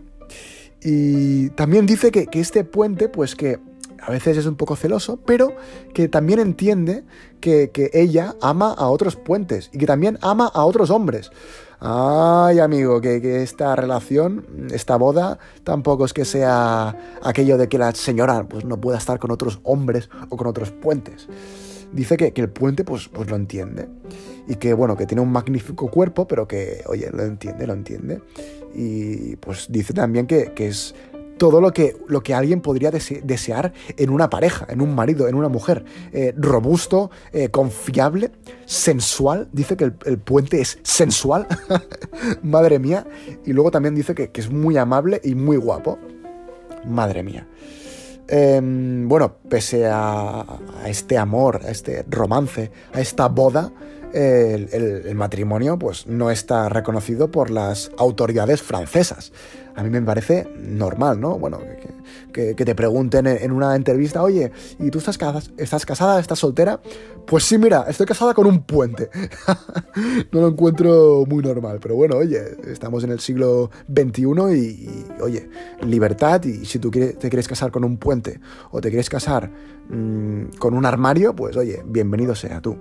Y 0.82 1.50
también 1.50 1.86
dice 1.86 2.10
que, 2.10 2.28
este 2.32 2.64
puente, 2.64 3.08
pues 3.08 3.34
que 3.34 3.58
a 4.06 4.10
veces 4.10 4.36
es 4.36 4.46
un 4.46 4.56
poco 4.56 4.76
celoso, 4.76 5.18
pero 5.24 5.54
que 5.92 6.08
también 6.08 6.38
entiende 6.38 7.04
que, 7.40 7.70
que, 7.70 7.90
ella 7.92 8.34
ama 8.40 8.72
a 8.72 8.88
otros 8.88 9.16
puentes 9.16 9.70
y 9.72 9.78
que 9.78 9.86
también 9.86 10.18
ama 10.22 10.50
a 10.52 10.64
otros 10.64 10.90
hombres. 10.90 11.30
Ay, 11.80 12.60
amigo, 12.60 13.00
que, 13.00 13.42
esta 13.42 13.76
relación, 13.76 14.46
esta 14.72 14.96
boda, 14.96 15.38
tampoco 15.64 16.04
es 16.04 16.12
que 16.12 16.24
sea 16.24 16.96
aquello 17.22 17.58
de 17.58 17.68
que 17.68 17.78
la 17.78 17.94
señora 17.94 18.46
pues, 18.48 18.64
no 18.64 18.80
pueda 18.80 18.98
estar 18.98 19.18
con 19.18 19.30
otros 19.30 19.60
hombres 19.64 20.08
o 20.30 20.36
con 20.36 20.46
otros 20.46 20.70
puentes. 20.70 21.28
Dice 21.92 22.16
que, 22.16 22.32
el 22.34 22.48
puente 22.48 22.84
pues, 22.84 23.08
pues 23.08 23.28
lo 23.28 23.36
entiende. 23.36 23.88
Y 24.48 24.56
que, 24.56 24.74
bueno, 24.74 24.96
que 24.96 25.06
tiene 25.06 25.20
un 25.20 25.30
magnífico 25.30 25.90
cuerpo, 25.90 26.26
pero 26.26 26.48
que, 26.48 26.82
oye, 26.86 27.10
lo 27.12 27.22
entiende, 27.22 27.66
lo 27.66 27.72
entiende. 27.72 28.22
Y 28.74 29.36
pues 29.36 29.66
dice 29.70 29.92
también 29.92 30.26
que, 30.26 30.52
que 30.54 30.68
es 30.68 30.94
todo 31.38 31.60
lo 31.60 31.72
que, 31.72 31.96
lo 32.08 32.22
que 32.22 32.34
alguien 32.34 32.60
podría 32.60 32.90
desear 32.90 33.72
en 33.96 34.10
una 34.10 34.30
pareja, 34.30 34.66
en 34.68 34.80
un 34.80 34.94
marido, 34.94 35.28
en 35.28 35.34
una 35.34 35.48
mujer. 35.48 35.84
Eh, 36.12 36.32
robusto, 36.36 37.10
eh, 37.32 37.48
confiable, 37.48 38.30
sensual. 38.66 39.48
Dice 39.52 39.76
que 39.76 39.84
el, 39.84 40.18
puente 40.18 40.60
es 40.60 40.78
sensual. 40.82 41.46
Madre 42.42 42.78
mía. 42.78 43.06
Y 43.44 43.52
luego 43.52 43.70
también 43.70 43.94
dice 43.94 44.14
que, 44.14 44.30
es 44.34 44.50
muy 44.50 44.76
amable 44.76 45.20
y 45.24 45.34
muy 45.34 45.56
guapo. 45.56 45.98
Madre 46.86 47.22
mía. 47.22 47.46
Em, 48.26 49.06
bueno, 49.08 49.36
pese 49.48 49.86
a, 49.86 50.44
este 50.86 51.18
amor, 51.18 51.60
a 51.64 51.70
este 51.70 52.04
romance, 52.08 52.70
a 52.92 53.00
esta 53.00 53.28
boda, 53.28 53.70
el, 54.14 55.14
matrimonio 55.14 55.78
pues, 55.78 56.06
no 56.06 56.30
está 56.30 56.68
reconocido 56.68 57.30
por 57.30 57.50
las 57.50 57.90
autoridades 57.96 58.62
francesas. 58.62 59.32
a 59.76 59.82
mí 59.82 59.90
me 59.90 60.00
parece 60.02 60.48
normal, 60.56 61.20
¿no? 61.20 61.38
Bueno, 61.38 61.58
que, 62.32 62.54
te 62.54 62.74
pregunten 62.74 63.26
en 63.26 63.52
una 63.52 63.74
entrevista, 63.74 64.22
oye, 64.22 64.52
¿y 64.78 64.90
tú 64.90 64.98
estás, 64.98 65.18
estás 65.56 65.86
casada, 65.86 66.20
estás 66.20 66.38
soltera? 66.38 66.80
Pues 67.26 67.44
sí, 67.44 67.58
mira, 67.58 67.86
estoy 67.88 68.06
casada 68.06 68.34
con 68.34 68.46
un 68.46 68.62
puente. 68.62 69.10
no 70.32 70.40
lo 70.40 70.48
encuentro 70.48 71.24
muy 71.26 71.42
normal, 71.42 71.78
pero 71.80 71.96
bueno, 71.96 72.16
oye, 72.16 72.40
estamos 72.66 73.02
en 73.04 73.10
el 73.10 73.20
siglo 73.20 73.70
XXI 73.92 74.22
y, 74.56 75.06
oye, 75.20 75.48
libertad 75.82 76.42
y 76.44 76.64
si 76.66 76.78
tú 76.78 76.90
te 76.90 77.16
quieres 77.16 77.48
casar 77.48 77.70
con 77.70 77.84
un 77.84 77.96
puente 77.96 78.40
o 78.70 78.80
te 78.80 78.88
quieres 78.90 79.08
casar 79.08 79.50
mm, 79.88 80.56
con 80.58 80.74
un 80.74 80.86
armario, 80.86 81.34
pues 81.34 81.56
oye, 81.56 81.82
bienvenido 81.86 82.34
sea 82.34 82.60
tú. 82.60 82.76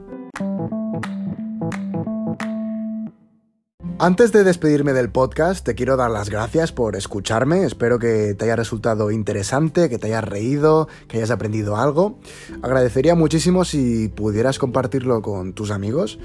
Antes 3.99 4.33
de 4.33 4.43
despedirme 4.43 4.91
del 4.91 5.09
podcast, 5.09 5.63
te 5.65 5.75
quiero 5.75 5.95
dar 5.95 6.11
las 6.11 6.29
gracias 6.29 6.73
por 6.73 6.97
escucharme. 6.97 7.63
Espero 7.63 7.99
que 7.99 8.33
te 8.33 8.43
haya 8.43 8.57
resultado 8.57 9.11
interesante, 9.11 9.87
que 9.87 9.97
te 9.97 10.07
hayas 10.07 10.25
reído, 10.25 10.89
que 11.07 11.15
hayas 11.15 11.31
aprendido 11.31 11.77
algo. 11.77 12.19
Agradecería 12.63 13.15
muchísimo 13.15 13.63
si 13.63 14.09
pudieras 14.09 14.59
compartirlo 14.59 15.21
con 15.21 15.53
tus 15.53 15.71
amigos. 15.71 16.19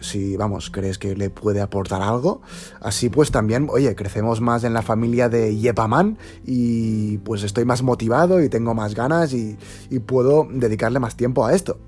Si, 0.00 0.36
vamos, 0.36 0.68
crees 0.68 0.98
que 0.98 1.16
le 1.16 1.30
puede 1.30 1.62
aportar 1.62 2.02
algo. 2.02 2.42
Así 2.82 3.08
pues 3.08 3.30
también, 3.30 3.68
oye, 3.70 3.94
crecemos 3.94 4.42
más 4.42 4.62
en 4.64 4.74
la 4.74 4.82
familia 4.82 5.30
de 5.30 5.56
Yepaman 5.56 6.18
y 6.44 7.16
pues 7.18 7.42
estoy 7.42 7.64
más 7.64 7.82
motivado 7.82 8.42
y 8.42 8.50
tengo 8.50 8.74
más 8.74 8.94
ganas 8.94 9.32
y, 9.32 9.56
y 9.88 10.00
puedo 10.00 10.46
dedicarle 10.50 10.98
más 10.98 11.16
tiempo 11.16 11.46
a 11.46 11.54
esto. 11.54 11.78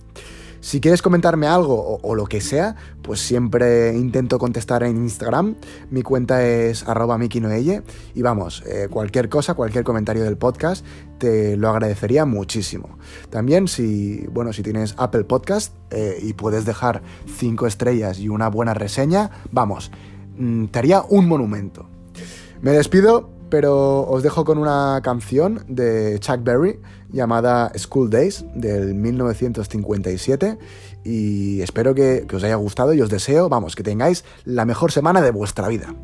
Si 0.66 0.81
quieres 0.81 1.00
comentarme 1.00 1.46
algo 1.46 2.00
o, 2.02 2.14
lo 2.16 2.24
que 2.24 2.40
sea, 2.40 2.74
pues 3.00 3.20
siempre 3.20 3.96
intento 3.96 4.37
contestar 4.37 4.83
en 4.83 4.96
Instagram. 4.96 5.55
Mi 5.90 6.02
cuenta 6.02 6.44
es 6.44 6.88
arroba 6.88 7.16
mikinoelle. 7.18 7.85
Y 8.16 8.22
vamos, 8.22 8.64
eh, 8.66 8.88
cualquier 8.90 9.29
cosa, 9.29 9.55
cualquier 9.55 9.85
comentario 9.85 10.24
del 10.24 10.37
podcast, 10.37 10.85
te 11.18 11.57
lo 11.57 11.68
agradecería 11.68 12.24
muchísimo. 12.24 12.98
También 13.31 13.68
si, 13.68 14.26
bueno, 14.33 14.52
si 14.52 14.64
tienes 14.64 14.96
Apple 14.98 15.22
Podcast 15.22 15.72
eh, 15.92 16.18
y 16.20 16.33
puedes 16.33 16.64
dejar 16.64 17.00
5 17.33 17.68
estrellas 17.68 18.18
y 18.18 18.29
una 18.29 18.48
buena 18.48 18.74
reseña, 18.74 19.31
vamos, 19.52 19.92
mm, 20.37 20.64
te 20.64 20.81
haría 20.81 21.05
un 21.09 21.29
monumento. 21.29 21.88
Me 22.61 22.72
despido, 22.72 23.31
pero 23.48 24.02
os 24.09 24.22
dejo 24.22 24.44
con 24.44 24.59
una 24.59 25.00
canción 25.02 25.64
de 25.68 26.18
Chuck 26.20 26.42
Berry 26.42 26.80
llamada 27.11 27.72
School 27.76 28.11
Days 28.11 28.44
del 28.54 28.94
1957 28.94 30.59
y 31.04 31.61
espero 31.62 31.94
que, 31.94 32.26
os 32.32 32.42
haya 32.42 32.56
gustado 32.56 32.92
y 32.94 33.00
os 33.00 33.11
deseo, 33.11 33.48
vamos, 33.48 33.76
que 33.76 33.82
tengáis 33.82 34.24
la 34.44 34.64
mejor 34.64 34.92
semana 34.92 35.22
de 35.22 35.30
vuestra 35.30 35.68
vida. 35.68 35.94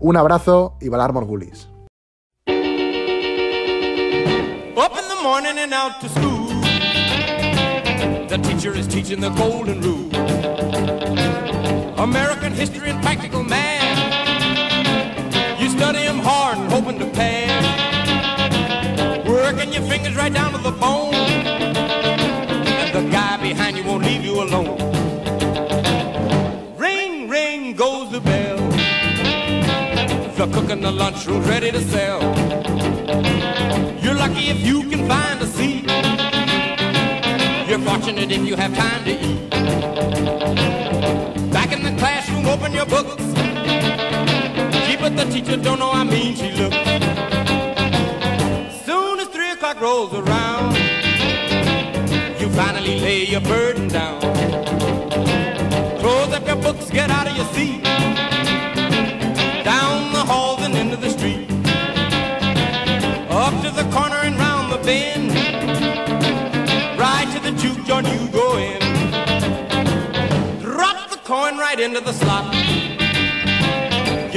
Un 0.00 0.16
abrazo 0.16 0.76
y 0.80 0.88
Valar 0.88 1.12
Morgulis. 1.12 1.68
American 11.98 12.54
history 12.54 12.90
and 12.90 13.02
practical 13.02 13.42
You 13.42 13.75
study 15.86 16.04
them 16.04 16.18
hard 16.18 16.58
and 16.58 16.68
hoping 16.72 16.98
to 16.98 17.06
pass. 17.14 17.62
Working 19.24 19.72
your 19.72 19.82
fingers 19.82 20.16
right 20.16 20.32
down 20.32 20.50
to 20.50 20.58
the 20.58 20.72
bone. 20.72 21.14
And 22.80 22.92
the 22.92 23.08
guy 23.08 23.36
behind 23.36 23.76
you 23.76 23.84
won't 23.84 24.02
leave 24.02 24.24
you 24.24 24.42
alone. 24.42 24.78
Ring, 26.76 27.28
ring 27.28 27.76
goes 27.76 28.10
the 28.10 28.20
bell. 28.20 28.58
The 30.38 30.46
cook 30.52 30.70
in 30.70 30.80
the 30.80 30.90
lunchroom's 30.90 31.46
ready 31.46 31.70
to 31.70 31.80
sell. 31.80 32.20
You're 34.02 34.18
lucky 34.24 34.48
if 34.54 34.66
you 34.66 34.90
can 34.90 35.06
find 35.06 35.40
a 35.40 35.46
seat. 35.46 35.86
You're 37.68 37.84
fortunate 37.90 38.32
if 38.32 38.44
you 38.44 38.56
have 38.56 38.74
time 38.74 39.04
to 39.04 39.12
eat. 39.12 39.55
Teacher 45.30 45.56
don't 45.56 45.78
know 45.78 45.90
how 45.90 46.04
mean 46.04 46.34
she 46.34 46.50
looks 46.52 46.76
Soon 48.86 49.20
as 49.20 49.28
three 49.28 49.50
o'clock 49.50 49.80
rolls 49.80 50.14
around, 50.14 50.76
you 52.40 52.48
finally 52.50 53.00
lay 53.00 53.24
your 53.24 53.40
burden 53.40 53.88
down. 53.88 54.20
Close 56.00 56.32
up 56.32 56.46
your 56.46 56.56
books, 56.56 56.88
get 56.90 57.10
out 57.10 57.26
of 57.26 57.36
your 57.36 57.46
seat. 57.46 57.82
Down 59.64 60.12
the 60.12 60.24
halls 60.24 60.62
and 60.62 60.74
into 60.76 60.96
the 60.96 61.10
street. 61.10 61.50
Up 63.30 63.54
to 63.64 63.70
the 63.70 63.88
corner 63.90 64.20
and 64.22 64.36
round 64.36 64.72
the 64.72 64.78
bend. 64.78 65.30
Right 66.98 67.28
to 67.34 67.40
the 67.40 67.52
juke 67.60 67.84
joint 67.86 68.06
you 68.06 68.28
go 68.28 68.56
in. 68.58 68.80
Drop 70.60 71.10
the 71.10 71.18
coin 71.24 71.58
right 71.58 71.80
into 71.80 72.00
the 72.00 72.12
slot. 72.12 72.65